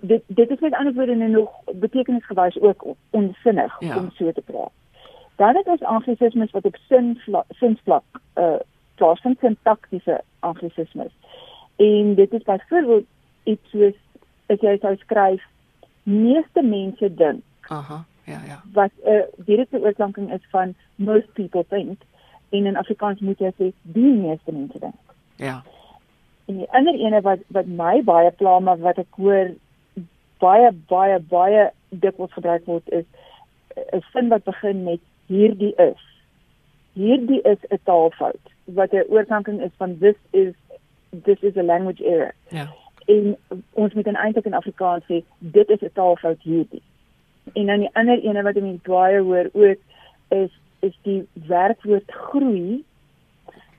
dit 0.00 0.22
dit 0.26 0.50
is 0.50 0.60
met 0.60 0.74
ander 0.74 0.94
woorde 0.94 1.14
nog 1.14 1.50
betekenisgewys 1.74 2.60
ook 2.60 2.84
on- 2.84 2.96
onsinnig 3.10 3.76
Ja. 3.80 3.96
om 3.98 4.10
so 4.10 4.32
te 4.32 4.40
praat. 4.40 4.72
Dan 5.36 5.56
het 5.56 5.66
ons 5.66 5.82
anglisismes 5.82 6.50
wat 6.50 6.64
op 6.64 6.76
sin 6.88 7.20
sinsvlak 7.48 8.02
uh 8.36 8.54
plaasvind 8.94 9.38
sintaktiese 9.38 10.20
anglisismes. 10.38 11.12
En 11.80 12.14
dit 12.14 12.32
is 12.32 12.42
byvoorbeeld 12.42 13.06
iets 13.48 13.70
soos 13.72 13.96
as 14.52 14.60
jy 14.64 14.76
sou 14.82 14.94
skryf 15.00 15.42
meeste 16.02 16.62
mense 16.62 17.14
dink 17.14 17.42
Aha. 17.68 18.04
ja, 18.24 18.40
ja. 18.46 18.62
wat 18.72 18.90
'n 19.04 19.10
uh, 19.10 19.46
direkte 19.46 19.80
oorklanking 19.80 20.32
is 20.32 20.46
van 20.50 20.74
most 20.94 21.32
people 21.32 21.64
think 21.68 22.00
en 22.50 22.66
in 22.66 22.76
Afrikaans 22.76 23.20
moet 23.20 23.38
jy 23.38 23.52
sê 23.56 23.72
die 23.82 24.12
meeste 24.14 24.52
mense 24.52 24.78
dink. 24.78 24.94
Ja. 25.36 25.62
En 26.44 26.56
die 26.56 26.70
ander 26.70 26.94
ene 26.94 27.20
wat 27.20 27.38
wat 27.46 27.66
my 27.66 28.02
baie 28.02 28.30
pla 28.30 28.58
maar 28.58 28.78
wat 28.78 28.98
ek 28.98 29.18
hoor 29.22 29.52
baie 30.42 30.72
baie 30.88 31.18
baie 31.18 31.70
dikwels 31.88 32.32
gebruik 32.32 32.66
word 32.66 32.88
is 32.88 33.06
'n 33.92 34.02
sin 34.12 34.28
wat 34.28 34.44
begin 34.44 34.84
met 34.84 35.00
hierdie 35.26 35.74
is. 35.76 36.02
Hierdie 36.92 37.42
is 37.42 37.62
'n 37.70 37.78
taalfout 37.84 38.44
wat 38.64 38.92
'n 38.92 39.08
oorklanking 39.08 39.60
is 39.62 39.74
van 39.76 39.98
this 39.98 40.18
is 40.30 40.54
this 41.10 41.38
is 41.42 41.56
a 41.56 41.62
language 41.62 42.04
error. 42.04 42.34
Ja. 42.48 42.68
En 43.06 43.36
ons 43.70 43.94
moet 43.94 44.06
eintlik 44.16 44.44
in 44.44 44.54
Afrikaans 44.54 45.04
sê 45.04 45.22
dit 45.38 45.68
is 45.68 45.80
'n 45.80 45.90
taalfout 45.92 46.42
hierdie. 46.42 46.82
En 47.52 47.66
dan 47.66 47.78
die 47.78 47.90
ander 47.92 48.18
ene 48.18 48.42
wat 48.42 48.54
mense 48.54 48.80
baie 48.82 49.20
hoor 49.20 49.48
ook 49.52 49.78
is 50.28 50.50
is 50.80 50.98
die 51.02 51.26
werkwoord 51.32 52.10
groei 52.10 52.84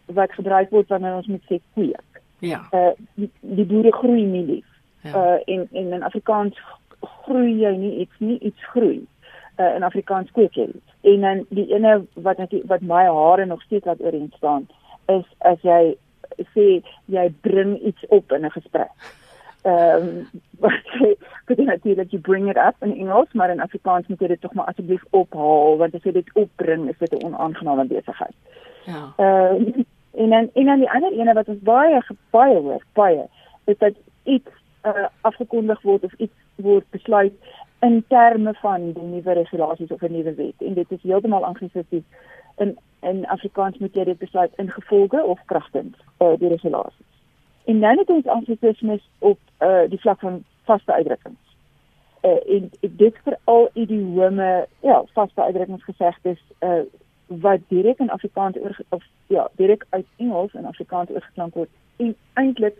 wat 0.05 0.31
gebruik 0.31 0.69
word 0.69 0.87
wanneer 0.87 1.15
ons 1.15 1.27
moet 1.27 1.43
sê 1.49 1.59
kweek. 1.73 2.21
Ja. 2.39 2.67
Uh 2.71 2.91
die, 3.13 3.31
die 3.39 3.65
boere 3.65 3.91
groei 3.91 4.25
nie 4.25 4.45
lief. 4.45 4.67
Ja. 5.01 5.11
Uh 5.15 5.39
en 5.45 5.67
en 5.71 5.93
in 5.93 6.03
Afrikaans 6.03 6.59
groei 6.99 7.59
jy 7.59 7.75
nie 7.75 7.95
iets 7.97 8.19
nie, 8.19 8.39
iets 8.39 8.65
groei. 8.65 9.05
Uh 9.57 9.75
in 9.75 9.83
Afrikaans 9.83 10.31
kweek 10.31 10.53
jy. 10.53 10.67
iets. 10.67 10.93
En 11.01 11.21
dan 11.21 11.45
die 11.49 11.67
ene 11.73 12.05
wat 12.13 12.37
wat 12.65 12.81
my 12.81 13.05
hare 13.05 13.45
nog 13.45 13.61
steeds 13.61 13.85
laat 13.85 14.01
ooreen 14.01 14.31
staan 14.35 14.67
is 15.05 15.25
as 15.37 15.61
jy 15.61 15.95
sê 16.53 16.81
jy 17.05 17.33
bring 17.41 17.79
iets 17.79 18.05
op 18.07 18.31
in 18.31 18.45
'n 18.45 18.51
gesprek. 18.51 18.91
Ehm 19.61 20.07
um, 20.07 20.27
wat 20.63 20.83
sê 20.97 21.15
could 21.45 21.59
you 21.59 21.65
natuurlik 21.65 22.11
you 22.11 22.21
bring 22.21 22.49
it 22.49 22.57
up 22.57 22.75
in 22.81 22.97
Engels 22.97 23.31
maar 23.33 23.49
in 23.49 23.61
Afrikaans 23.61 24.07
moet 24.07 24.19
jy 24.19 24.27
dit 24.27 24.41
tog 24.41 24.53
maar 24.53 24.65
asseblief 24.65 25.03
ophaal 25.09 25.77
want 25.77 25.95
as 25.95 26.03
jy 26.03 26.11
dit 26.11 26.29
opbring 26.33 26.89
is 26.89 26.97
dit 26.97 27.13
'n 27.13 27.25
onaangename 27.25 27.85
besigheid. 27.85 28.35
Ja. 28.85 29.13
Ehm 29.17 29.67
uh, 29.67 29.83
en 30.13 30.29
dan 30.29 30.49
en 30.53 30.65
dan 30.65 30.79
die 30.79 30.89
ander 30.89 31.11
ene 31.11 31.33
wat 31.33 31.47
ons 31.47 31.61
baie 31.61 32.01
baie 32.29 32.57
hoor, 32.57 32.83
baie 32.93 33.27
is 33.65 33.77
dat 33.77 33.93
iets 34.23 34.49
uh, 34.85 35.07
afgekondig 35.21 35.81
word 35.81 36.03
of 36.03 36.13
iets 36.17 36.33
word 36.55 36.85
besluit 36.89 37.33
in 37.81 38.03
terme 38.07 38.53
van 38.53 38.91
die 38.93 39.03
nuwe 39.03 39.33
regulasies 39.33 39.91
of 39.91 40.01
'n 40.01 40.11
nuwe 40.11 40.33
wet 40.33 40.57
en 40.57 40.73
dit 40.73 40.91
is 40.91 41.01
heeltemal 41.01 41.45
anglisisties 41.45 42.03
in 42.61 42.77
in 43.01 43.25
Afrikaans 43.33 43.77
moet 43.81 43.95
jy 43.97 44.03
dit 44.03 44.17
besluit 44.17 44.51
in 44.61 44.69
gevolge 44.69 45.23
of 45.23 45.39
kragtens 45.49 45.97
uh, 46.21 46.35
die 46.37 46.49
regulasies. 46.49 47.07
En 47.65 47.79
dan 47.79 47.97
het 47.97 48.09
ons 48.09 48.27
anglisismes 48.27 49.01
op 49.19 49.39
uh, 49.59 49.89
die 49.89 49.99
vlak 49.99 50.19
van 50.19 50.43
vaste 50.69 50.93
uitdrukkings. 50.93 51.55
Uh, 52.21 52.37
en 52.55 52.69
dit 52.81 53.15
vir 53.23 53.37
al 53.43 53.69
idiome, 53.73 54.67
ja, 54.85 55.03
vaste 55.13 55.41
uitdrukkings 55.41 55.83
gesegdes 55.83 56.41
uh, 56.59 56.83
wat 57.25 57.59
direk 57.67 57.99
in 57.99 58.09
Afrikaans 58.09 58.57
oor 58.57 58.77
of 58.89 59.03
ja, 59.27 59.49
direk 59.55 59.85
uit 59.89 60.05
Engels 60.17 60.53
in 60.53 60.65
Afrikaans 60.65 61.09
oorgeklank 61.09 61.53
word 61.53 61.69
en 61.97 62.15
eintlik 62.33 62.77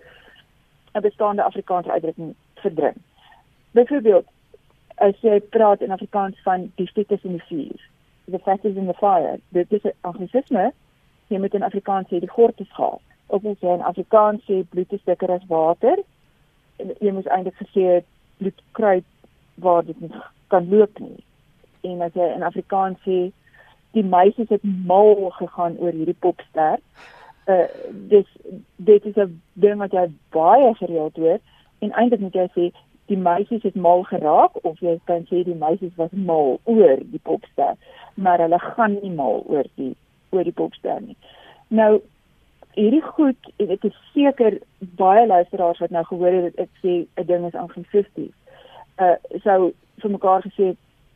'n 0.94 1.02
bestaande 1.02 1.44
Afrikaanse 1.44 1.92
uitdrukking 1.92 2.36
verdring. 2.56 2.98
Byvoorbeeld 3.72 4.26
as 4.96 5.16
jy 5.22 5.40
praat 5.40 5.82
in 5.82 5.92
Afrikaans 5.92 6.42
van 6.44 6.72
die 6.76 6.88
fetus 6.88 7.24
in 7.24 7.32
die 7.32 7.44
vuur, 7.48 7.90
the 8.28 8.40
fetus 8.40 8.78
in 8.78 8.88
the 8.88 8.94
fire, 8.94 9.40
dit 9.50 9.72
is 9.72 9.84
'n 9.84 9.94
anglisisme. 10.02 10.72
Jy 11.28 11.38
moet 11.38 11.54
in 11.54 11.64
Afrikaans 11.64 12.08
sê 12.08 12.20
die 12.20 12.30
gort 12.30 12.60
is 12.60 12.74
gaar. 12.74 13.00
Of 13.28 13.46
as 13.46 13.60
jy 13.60 13.74
in 13.74 13.82
Afrikaans 13.82 14.44
sê 14.46 14.64
bloed 14.70 14.94
is 14.94 15.04
dikker 15.04 15.32
as 15.32 15.46
water, 15.48 15.98
jy 16.78 17.12
moet 17.12 17.28
eintlik 17.28 17.56
gesê 17.56 18.04
bloed 18.38 18.62
kruip 18.72 19.06
waar 19.56 19.86
dit 19.86 20.02
nie 20.02 20.12
kan 20.48 20.70
loop 20.70 21.00
nie. 21.00 21.24
En 21.82 22.02
as 22.02 22.14
jy 22.14 22.34
in 22.36 22.44
Afrikaans 22.44 22.98
sê 23.08 23.32
die 23.92 24.04
meisies 24.04 24.50
het 24.50 24.64
mal 24.64 25.32
gegaan 25.38 25.78
oor 25.78 25.92
hierdie 25.92 26.20
popster. 26.20 26.80
Uh 27.48 27.68
dis 27.92 28.28
dit 28.76 29.06
is 29.06 29.16
'n 29.16 29.42
ding 29.54 29.78
wat 29.78 29.92
jy 29.92 30.08
baie 30.30 30.74
gereeld 30.76 31.16
hoor 31.16 31.40
en 31.80 31.92
eintlik 31.92 32.20
moet 32.20 32.34
jy 32.34 32.48
sê 32.56 32.72
die 33.10 33.18
meisies 33.18 33.64
het 33.64 33.76
mal 33.76 34.04
geraak 34.04 34.58
of 34.66 34.80
jy 34.80 35.00
kan 35.10 35.26
sê 35.30 35.44
die 35.44 35.58
meisies 35.58 35.96
was 35.98 36.12
mal 36.12 36.60
oor 36.64 37.02
die 37.14 37.22
popster, 37.24 37.76
maar 38.16 38.40
hulle 38.40 38.60
gaan 38.60 38.98
nie 39.02 39.12
mal 39.12 39.44
oor 39.48 39.68
die 39.76 39.96
oor 40.32 40.44
die 40.48 40.56
popster 40.56 41.02
nie. 41.02 41.18
Nou 41.68 42.02
hierdie 42.76 43.04
goed, 43.04 43.52
dit 43.58 43.84
is 43.84 43.98
seker 44.14 44.60
baie 45.00 45.26
luisteraars 45.28 45.82
wat 45.84 45.92
nou 45.92 46.04
gehoor 46.08 46.38
het 46.48 46.60
ek 46.60 46.70
sê 46.84 46.94
'n 47.18 47.28
ding 47.28 47.48
is 47.48 47.56
anglisisties. 47.66 48.36
Uh 49.00 49.16
sou 49.44 49.74
vir 50.02 50.12
mekaar 50.12 50.42
gesê 50.42 50.76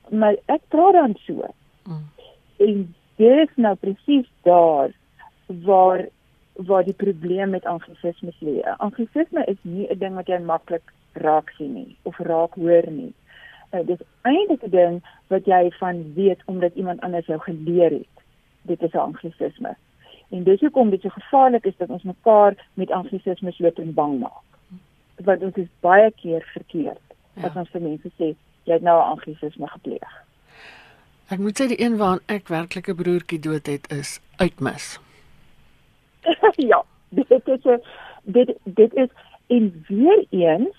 maar 0.09 0.35
ek 0.45 0.61
praat 0.69 0.93
dan 0.93 1.15
so. 1.25 1.47
Mm. 1.87 2.03
En 2.57 2.95
dit 3.15 3.49
is 3.49 3.55
nou 3.55 3.75
presies 3.75 4.27
daar 4.43 4.91
waar 5.47 6.07
waar 6.55 6.83
die 6.83 6.93
probleem 6.93 7.49
met 7.49 7.65
anglisisme 7.65 8.31
lê. 8.39 8.61
Anglisisme 8.77 9.45
is 9.45 9.57
nie 9.61 9.87
'n 9.89 9.99
ding 9.99 10.15
wat 10.15 10.27
jy 10.27 10.39
maklik 10.39 10.93
raak 11.13 11.49
sien 11.57 11.73
nie 11.73 11.95
of 12.01 12.17
raak 12.17 12.53
hoor 12.53 12.91
nie. 12.91 13.13
Uh, 13.71 13.85
dit 13.85 13.99
is 13.99 14.07
eintlik 14.21 14.63
'n 14.63 14.69
ding 14.69 15.03
wat 15.27 15.45
jy 15.45 15.71
van 15.79 16.13
weet 16.13 16.41
omdat 16.45 16.75
iemand 16.75 17.01
anders 17.01 17.25
jou 17.25 17.39
geleer 17.39 17.91
het. 17.91 18.15
Dit 18.61 18.81
is 18.81 18.93
anglisisme. 18.93 19.75
En 20.29 20.43
dis 20.43 20.59
hoekom 20.59 20.89
dit 20.89 21.01
so 21.01 21.09
gevaarlik 21.09 21.65
is 21.65 21.77
dat 21.77 21.89
ons 21.89 22.03
mekaar 22.03 22.67
met 22.73 22.91
anglisisme 22.91 23.53
loop 23.57 23.77
en 23.79 23.93
bang 23.93 24.19
maak. 24.19 24.43
Want 25.15 25.41
ons 25.41 25.55
is 25.55 25.67
baie 25.79 26.11
keer 26.11 26.43
verkeerd 26.53 27.05
ja. 27.33 27.47
as 27.47 27.55
ons 27.55 27.69
vir 27.69 27.81
mense 27.81 28.09
sê 28.17 28.35
jy 28.63 28.73
het 28.73 28.81
nou 28.81 28.99
anglisisme 29.01 29.67
gepleeg. 29.67 30.11
Ek 31.29 31.39
moet 31.39 31.61
sê 31.61 31.67
die 31.67 31.81
een 31.81 31.97
waaraan 31.97 32.21
ek 32.25 32.47
werklik 32.47 32.89
'n 32.89 32.95
broertjie 32.95 33.39
dood 33.39 33.65
het 33.65 33.91
is 33.91 34.19
uitmis. 34.37 35.04
ja, 36.71 36.83
dit 37.09 37.29
is 37.29 37.63
'n 37.63 37.81
dit 38.23 38.57
dit 38.63 38.93
is 38.93 39.09
en 39.47 39.83
weer 39.87 40.25
eens 40.29 40.75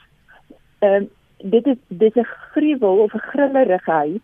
ehm 0.79 0.95
um, 0.95 1.11
dit 1.51 1.67
is 1.67 1.77
dit 1.89 2.17
is 2.17 2.23
'n 2.23 2.27
gruwel 2.53 2.97
of 2.99 3.15
'n 3.15 3.19
grillerigheid 3.19 4.23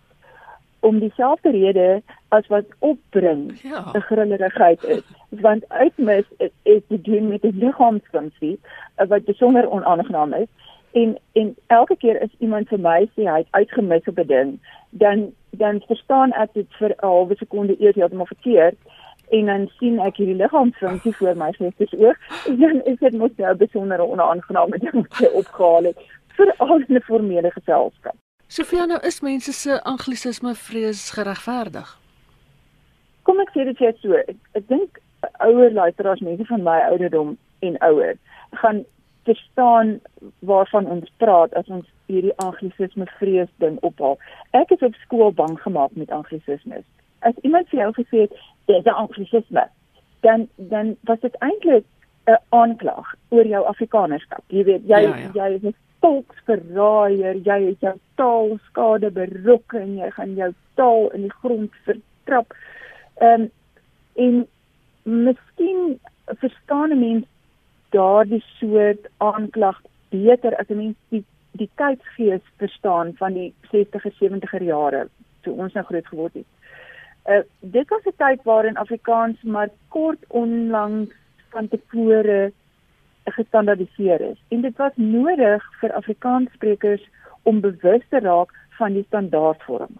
om 0.80 0.98
dieselfde 0.98 1.50
rede 1.50 2.02
as 2.28 2.46
wat 2.46 2.64
opbring 2.78 3.52
'n 3.52 3.68
ja. 3.68 3.80
grillerigheid 3.92 4.84
is. 4.84 5.02
Want 5.28 5.68
uitmis 5.68 6.24
is, 6.36 6.50
is 6.62 6.80
te 6.88 7.00
doen 7.00 7.28
met 7.28 7.42
'n 7.42 7.58
liggaamsfunksie 7.58 8.60
eh, 8.94 9.06
wat 9.06 9.24
besonder 9.24 9.70
onaangenaam 9.70 10.32
is. 10.32 10.48
En 10.92 11.18
en 11.32 11.56
elke 11.66 11.96
keer 11.96 12.20
as 12.20 12.34
iemand 12.38 12.68
vir 12.68 12.80
my 12.80 13.08
sê 13.14 13.22
hy 13.30 13.38
het 13.38 13.46
uitgemis 13.50 14.04
op 14.04 14.18
'n 14.18 14.26
ding 14.26 14.58
dan 14.90 15.32
dan 15.50 15.82
verstaan 15.86 16.32
ek 16.32 16.52
dit 16.52 16.66
vir 16.78 16.90
'n 16.90 17.06
halwe 17.06 17.34
sekonde 17.36 17.76
eers 17.78 17.94
heeltemal 17.94 18.26
verkeerd 18.26 18.76
en 19.38 19.46
dan 19.46 19.68
sien 19.78 20.00
ek 20.04 20.18
hierdie 20.20 20.36
liggaamsfunksie 20.40 21.14
voor 21.18 21.38
my 21.40 21.50
geestes 21.56 21.94
oog 21.98 22.18
en 22.50 22.58
dan 22.60 22.82
is 22.92 22.98
dit 23.00 23.16
mos 23.20 23.36
nou 23.36 23.52
'n 23.52 23.62
besondere 23.64 24.04
onaangename 24.14 24.78
ding 24.84 24.98
wat 25.04 25.22
jy 25.24 25.30
opgehaal 25.42 25.88
het 25.90 25.98
vir 26.36 26.54
al 26.58 26.78
'n 26.88 27.00
formele 27.00 27.50
geselskap. 27.50 28.16
Sofia 28.46 28.84
nou 28.86 29.00
is 29.00 29.20
mense 29.20 29.52
se 29.52 29.82
anglisisme 29.82 30.54
vrees 30.54 31.10
geregverdig. 31.10 31.98
Kom 33.22 33.40
ek 33.40 33.50
sê 33.54 33.64
dit 33.64 33.78
jy 33.78 33.92
so, 34.00 34.12
ek, 34.12 34.36
ek 34.52 34.68
dink 34.68 35.00
ouer 35.38 35.72
luisteraars 35.72 36.20
mense 36.20 36.44
van 36.44 36.62
my 36.62 36.78
ouderdom 36.90 37.38
en 37.60 37.76
ouer 37.80 38.16
gaan 38.50 38.84
verstaan 39.24 40.00
waarvan 40.38 40.86
ons 40.86 41.12
praat 41.16 41.54
as 41.54 41.66
ons 41.66 41.86
hierdie 42.06 42.36
anglisisme 42.36 43.06
vrees 43.18 43.48
ding 43.56 43.78
ophaal. 43.80 44.18
Ek 44.50 44.70
is 44.70 44.82
op 44.82 44.94
skool 45.04 45.32
bang 45.32 45.60
gemaak 45.60 45.94
met 45.94 46.10
anglisismes. 46.10 46.84
As 47.18 47.38
iemand 47.46 47.68
vir 47.70 47.78
jou 47.84 47.92
gesê 48.00 48.24
het 48.26 48.34
dis 48.64 48.84
'n 48.84 48.88
anglisisme, 48.88 49.68
dan 50.20 50.48
dan 50.56 50.96
was 51.00 51.20
dit 51.20 51.36
eintlik 51.38 51.84
'n 52.26 52.38
aanklag 52.48 53.14
oor 53.28 53.46
jou 53.46 53.64
Afrikanerskap. 53.66 54.42
Jy 54.46 54.64
weet, 54.64 54.82
jy 54.86 55.00
ja, 55.00 55.16
ja. 55.16 55.30
jy 55.34 55.54
is 55.54 55.62
'n 55.62 55.74
volksverraaier, 56.00 57.36
jy 57.36 57.58
het 57.66 57.80
jou 57.80 57.96
taal 58.14 58.58
skade 58.68 59.10
berokken 59.10 59.80
en 59.80 59.96
jy 59.96 60.10
gaan 60.10 60.34
jou 60.34 60.52
taal 60.74 61.10
in 61.10 61.20
die 61.20 61.36
grond 61.42 61.74
vertrap. 61.84 62.54
Ehm 63.20 63.40
um, 63.40 63.50
en 64.14 64.46
miskien 65.02 66.00
verstaan 66.26 66.90
'n 66.90 66.98
mens 66.98 67.26
daardie 67.90 68.44
soort 68.58 69.08
aanklag 69.16 69.82
beter 70.08 70.56
as 70.56 70.68
'n 70.68 70.76
mens 70.76 70.96
die 71.08 71.24
die 71.52 71.70
tydsgees 71.76 72.44
verstaan 72.56 73.12
van 73.16 73.32
die 73.32 73.54
60er 73.72 74.12
70er 74.20 74.62
jare 74.62 75.08
toe 75.40 75.54
ons 75.54 75.72
nou 75.72 75.84
groot 75.84 76.06
geword 76.06 76.34
het. 76.34 76.46
Uh 77.26 77.42
dit 77.60 77.88
was 77.88 78.04
'n 78.04 78.16
tyd 78.16 78.42
waarin 78.42 78.76
Afrikaans 78.76 79.42
maar 79.42 79.70
kort 79.88 80.24
onlangs 80.28 81.10
van 81.48 81.68
tevore 81.68 82.52
gestandardiseer 83.24 84.20
is 84.20 84.38
en 84.48 84.60
dit 84.60 84.76
was 84.76 84.92
nodig 84.94 85.62
vir 85.80 85.92
Afrikaanssprekers 85.92 87.08
om 87.42 87.60
bewus 87.60 88.02
te 88.08 88.18
raak 88.18 88.50
van 88.78 88.92
die 88.92 89.04
standaardvorm. 89.06 89.98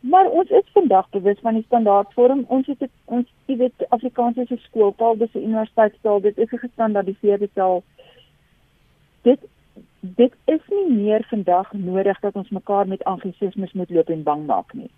Maar 0.00 0.26
ons 0.30 0.50
is 0.50 0.64
vandag 0.72 1.10
bewus 1.10 1.38
van 1.40 1.54
die 1.54 1.64
standaardvorm. 1.66 2.44
Ons 2.46 2.66
het 2.66 2.80
het, 2.80 2.90
ons 3.04 3.26
weet 3.46 3.88
Afrikaans 3.88 4.36
is 4.36 4.50
'n 4.50 4.60
skooltaal, 4.62 5.16
dis 5.16 5.34
'n 5.34 5.46
universiteitstaal, 5.48 6.20
dit 6.20 6.38
is 6.38 6.52
'n 6.52 6.64
gestandardiseerde 6.66 7.48
taal. 7.52 7.82
Dit 9.22 9.38
dit 10.00 10.32
is 10.44 10.60
nie 10.68 10.90
meer 10.92 11.24
vandag 11.28 11.72
nodig 11.72 12.20
dat 12.20 12.34
ons 12.34 12.48
mekaar 12.48 12.88
met 12.88 13.04
anglisismes 13.04 13.72
moet 13.72 13.90
loop 13.90 14.08
en 14.08 14.22
bang 14.22 14.46
maak 14.46 14.72
nie. 14.72 14.90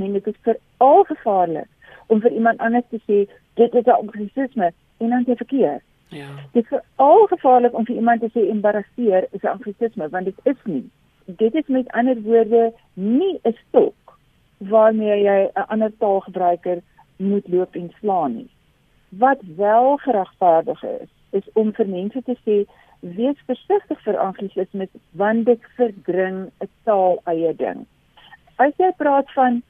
Nee, 0.00 0.12
dit 0.12 0.26
is 0.26 0.36
veral 0.40 1.04
gevaarlik 1.04 1.68
om 2.06 2.20
vir 2.20 2.32
iemand 2.32 2.58
anders 2.58 2.88
te 2.88 3.00
sê 3.04 3.18
dit 3.60 3.74
is 3.74 3.84
'n 3.84 4.00
anglisisme 4.02 4.72
en 4.98 5.10
dan 5.10 5.24
te 5.24 5.36
verkeer. 5.36 5.82
Ja. 6.08 6.28
Dit 6.52 6.62
is 6.62 6.68
veral 6.68 7.26
gevaarlik 7.26 7.74
om 7.74 7.84
vir 7.84 7.96
iemand 7.96 8.20
te 8.20 8.30
sê 8.34 8.48
embarrasseer 8.48 9.26
is 9.30 9.42
'n 9.42 9.54
anglisisme 9.56 10.08
want 10.08 10.24
dit 10.24 10.40
is 10.42 10.60
nie. 10.64 10.90
Dit 11.24 11.54
is 11.54 11.66
met 11.66 11.92
ander 11.92 12.22
woorde 12.22 12.72
nie 12.94 13.40
'n 13.42 13.56
stok 13.68 14.18
waarmee 14.58 15.22
jy 15.22 15.50
'n 15.54 15.68
ander 15.68 15.92
taalgebruiker 15.98 16.78
moet 17.16 17.48
loop 17.48 17.74
en 17.74 17.92
slaan 18.00 18.34
nie. 18.34 18.50
Wat 19.08 19.38
wel 19.56 19.96
geregverdig 19.96 20.82
is, 20.82 21.08
is 21.30 21.52
om 21.52 21.72
vir 21.72 21.88
mense 21.88 22.22
te 22.22 22.36
sê 22.46 22.64
wees 23.00 23.36
versigtig 23.46 24.00
vir 24.02 24.18
anglisismes 24.18 24.88
want 25.10 25.46
dit 25.46 25.60
verdring 25.76 26.50
'n 26.60 26.68
taal 26.84 27.20
eie 27.24 27.54
ding. 27.56 27.86
As 28.56 28.72
jy 28.76 28.92
praat 28.96 29.32
van 29.32 29.62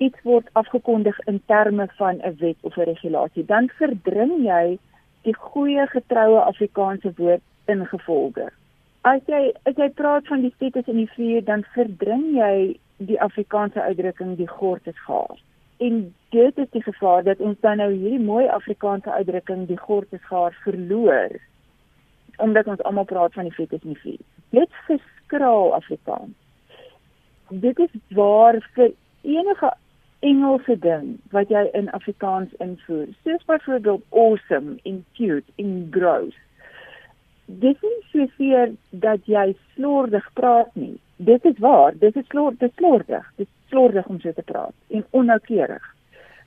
iets 0.00 0.22
word 0.24 0.48
afgekondig 0.52 1.18
in 1.30 1.42
terme 1.46 1.86
van 1.98 2.20
'n 2.24 2.36
wet 2.38 2.56
of 2.60 2.76
'n 2.76 2.88
regulasie, 2.92 3.44
dan 3.44 3.68
verdring 3.68 4.32
jy 4.44 4.78
die 5.22 5.36
goeie 5.36 5.86
getroue 5.86 6.40
Afrikaanse 6.40 7.12
woord 7.16 7.42
ingevolge. 7.64 8.48
As 9.00 9.20
jy 9.26 9.52
as 9.64 9.76
jy 9.76 9.88
praat 9.88 10.26
van 10.26 10.40
die 10.40 10.54
fetus 10.58 10.86
in 10.86 10.96
die 10.96 11.10
vuur, 11.16 11.44
dan 11.44 11.64
verdring 11.74 12.24
jy 12.36 12.78
die 12.96 13.20
Afrikaanse 13.20 13.82
uitdrukking 13.82 14.36
die 14.36 14.48
gort 14.48 14.86
is 14.86 14.98
gaar. 15.06 15.38
En 15.76 16.14
dit 16.30 16.58
is 16.58 16.70
die 16.70 16.82
gevaar 16.82 17.22
dat 17.24 17.40
ons 17.40 17.60
dan 17.60 17.76
nou 17.76 17.92
hierdie 17.92 18.24
mooi 18.24 18.46
Afrikaanse 18.46 19.10
uitdrukking 19.10 19.66
die 19.66 19.78
gort 19.78 20.12
is 20.12 20.24
gaar 20.24 20.56
verloor 20.64 21.38
omdat 22.40 22.66
ons 22.66 22.82
almal 22.88 23.04
praat 23.04 23.32
van 23.36 23.44
die 23.44 23.52
fetus 23.52 23.82
in 23.82 23.92
die 23.92 24.00
vuur. 24.00 24.20
Dit 24.56 24.76
verskraal 24.86 25.74
Afrikaans. 25.74 26.36
Dit 27.48 27.78
is 27.78 27.90
waar 28.16 28.56
vir 28.74 28.92
enige 29.22 29.72
Engelse 30.20 30.76
ding 30.78 31.16
wat 31.34 31.48
jy 31.52 31.62
in 31.78 31.88
Afrikaans 31.96 32.52
invoer, 32.60 33.08
soos 33.24 33.44
byvoorbeeld 33.48 34.02
awesome 34.10 34.76
en 34.84 35.04
cute 35.16 35.52
en 35.56 35.88
gross. 35.90 36.36
Dit 37.46 37.80
is 37.82 37.96
nie 38.14 38.28
seker 38.36 38.74
dat 38.90 39.26
jy 39.26 39.46
slordig 39.74 40.26
praat 40.38 40.70
nie. 40.74 40.98
Dit 41.16 41.44
is 41.44 41.58
waar, 41.58 41.96
dit 41.98 42.16
is 42.16 42.28
slor, 42.28 42.54
dit 42.58 42.70
is 42.70 42.76
slordig. 42.76 43.26
Dit 43.36 43.48
is 43.48 43.72
slordig 43.72 44.06
om 44.06 44.20
so 44.20 44.32
te 44.32 44.44
praat 44.46 44.76
en 44.88 45.04
onnoukeurig. 45.10 45.90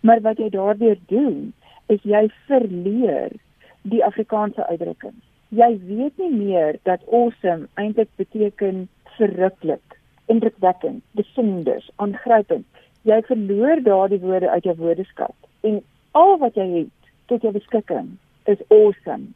Maar 0.01 0.21
wat 0.21 0.39
jy 0.39 0.49
daardeur 0.53 0.97
doen, 1.11 1.53
is 1.87 2.01
jy 2.03 2.27
verleer 2.47 3.35
die 3.83 4.03
Afrikaanse 4.05 4.65
uitdrukking 4.67 5.17
jy 5.53 5.69
weet 5.85 6.17
nie 6.21 6.31
meer 6.33 6.77
dat 6.87 7.03
awesome 7.11 7.67
eintlik 7.77 8.09
beteken 8.17 8.87
verruklik, 9.17 9.97
indrukwekkend, 10.31 11.03
besonder, 11.19 11.83
aangrypend. 12.01 12.65
Jy 13.03 13.21
verloor 13.27 13.81
daardie 13.83 14.19
woorde 14.19 14.49
uit 14.49 14.63
jou 14.63 14.75
woordeskat 14.75 15.35
en 15.61 15.81
al 16.11 16.37
wat 16.37 16.55
jy 16.55 16.67
het 16.73 17.09
tot 17.31 17.41
jou 17.41 17.51
beskikking 17.53 18.13
is 18.51 18.61
awesome. 18.69 19.31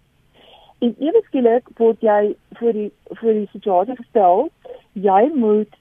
En 0.80 0.93
ewe 0.99 1.21
skielik 1.25 1.69
word 1.80 2.03
jy 2.06 2.36
vir 2.60 2.73
die 2.73 2.89
vir 3.21 3.34
die 3.34 3.49
situasie 3.51 3.95
gestel, 3.97 4.49
jy 4.93 5.21
moet 5.34 5.73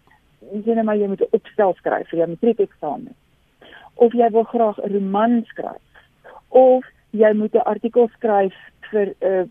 sien 0.64 0.84
maar 0.84 0.96
jy 0.96 1.08
moet 1.10 1.24
opstel 1.36 1.74
skryf 1.78 2.08
vir 2.10 2.22
jou 2.22 2.28
matriekeksamen. 2.32 3.14
Of 3.94 4.14
jy 4.14 4.30
wil 4.32 4.46
graag 4.52 4.78
'n 4.78 4.92
roman 4.92 5.44
skryf 5.50 5.82
of 6.48 6.84
jy 7.10 7.32
moet 7.32 7.54
'n 7.54 7.68
artikel 7.72 8.08
skryf 8.16 8.54
vir 8.90 9.06
'n 9.20 9.26
uh, 9.30 9.44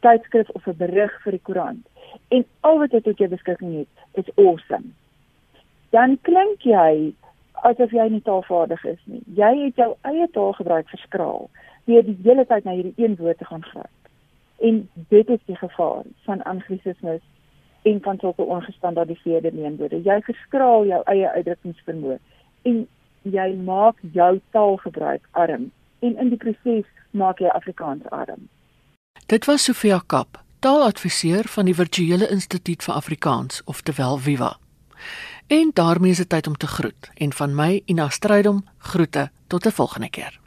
tydskrif 0.00 0.50
of 0.50 0.66
'n 0.66 0.76
berig 0.76 1.12
vir 1.24 1.32
die 1.32 1.44
koerant 1.48 1.84
en 2.28 2.44
al 2.60 2.78
wat 2.78 2.92
jy 2.92 3.00
tot 3.00 3.18
jou 3.18 3.28
beskikking 3.28 3.74
het 3.78 4.24
is 4.24 4.34
awesome. 4.36 4.92
Dan 5.90 6.18
klink 6.22 6.62
jy 6.62 7.14
asof 7.68 7.92
jy 7.96 8.08
nie 8.12 8.22
taalvaardig 8.22 8.84
is 8.84 9.02
nie. 9.10 9.22
Jy 9.36 9.52
het 9.64 9.78
jou 9.80 9.90
eie 10.10 10.28
taalgebruik 10.36 10.88
verskraal 10.92 11.48
deur 11.88 12.04
die 12.06 12.16
hele 12.24 12.44
tyd 12.48 12.64
na 12.64 12.72
hierdie 12.76 12.96
een 12.96 13.16
woord 13.20 13.38
te 13.38 13.48
gaan 13.48 13.64
gryp. 13.64 14.10
En 14.64 14.82
dit 15.12 15.28
is 15.28 15.40
die 15.50 15.56
gevaar 15.56 16.04
van 16.24 16.42
anglisismes 16.42 17.22
en 17.84 18.00
van 18.02 18.18
sulke 18.20 18.42
ongestandaardiseerde 18.42 19.52
leenwoorde. 19.52 20.00
Jy 20.04 20.20
verskraal 20.28 20.86
jou 20.88 21.00
eie 21.12 21.30
uitdrukkingsvermoë 21.36 22.18
en 22.70 22.84
jy 23.36 23.48
maak 23.64 24.00
jou 24.16 24.32
taalgebruik 24.56 25.28
arm 25.32 25.70
en 26.00 26.16
in 26.20 26.32
die 26.32 26.40
proses 26.40 26.88
maak 27.10 27.40
jy 27.40 27.52
Afrikaans 27.52 28.08
arm. 28.10 28.48
Dit 29.26 29.44
was 29.48 29.64
Sofia 29.64 30.00
Kap, 30.06 30.40
taaladviseur 30.60 31.48
van 31.56 31.68
die 31.68 31.76
Virtuele 31.76 32.28
Instituut 32.28 32.84
vir 32.84 32.94
Afrikaans, 32.94 33.62
oftewel 33.64 34.18
Viva. 34.18 34.54
En 35.46 35.70
daarmee 35.72 36.10
is 36.10 36.16
dit 36.16 36.28
tyd 36.28 36.46
om 36.46 36.56
te 36.56 36.66
groet 36.66 37.10
en 37.14 37.32
van 37.32 37.54
my 37.54 37.82
Ina 37.84 38.08
Strydom 38.08 38.64
groete 38.78 39.30
tot 39.46 39.66
'n 39.66 39.70
volgende 39.70 40.10
keer. 40.10 40.43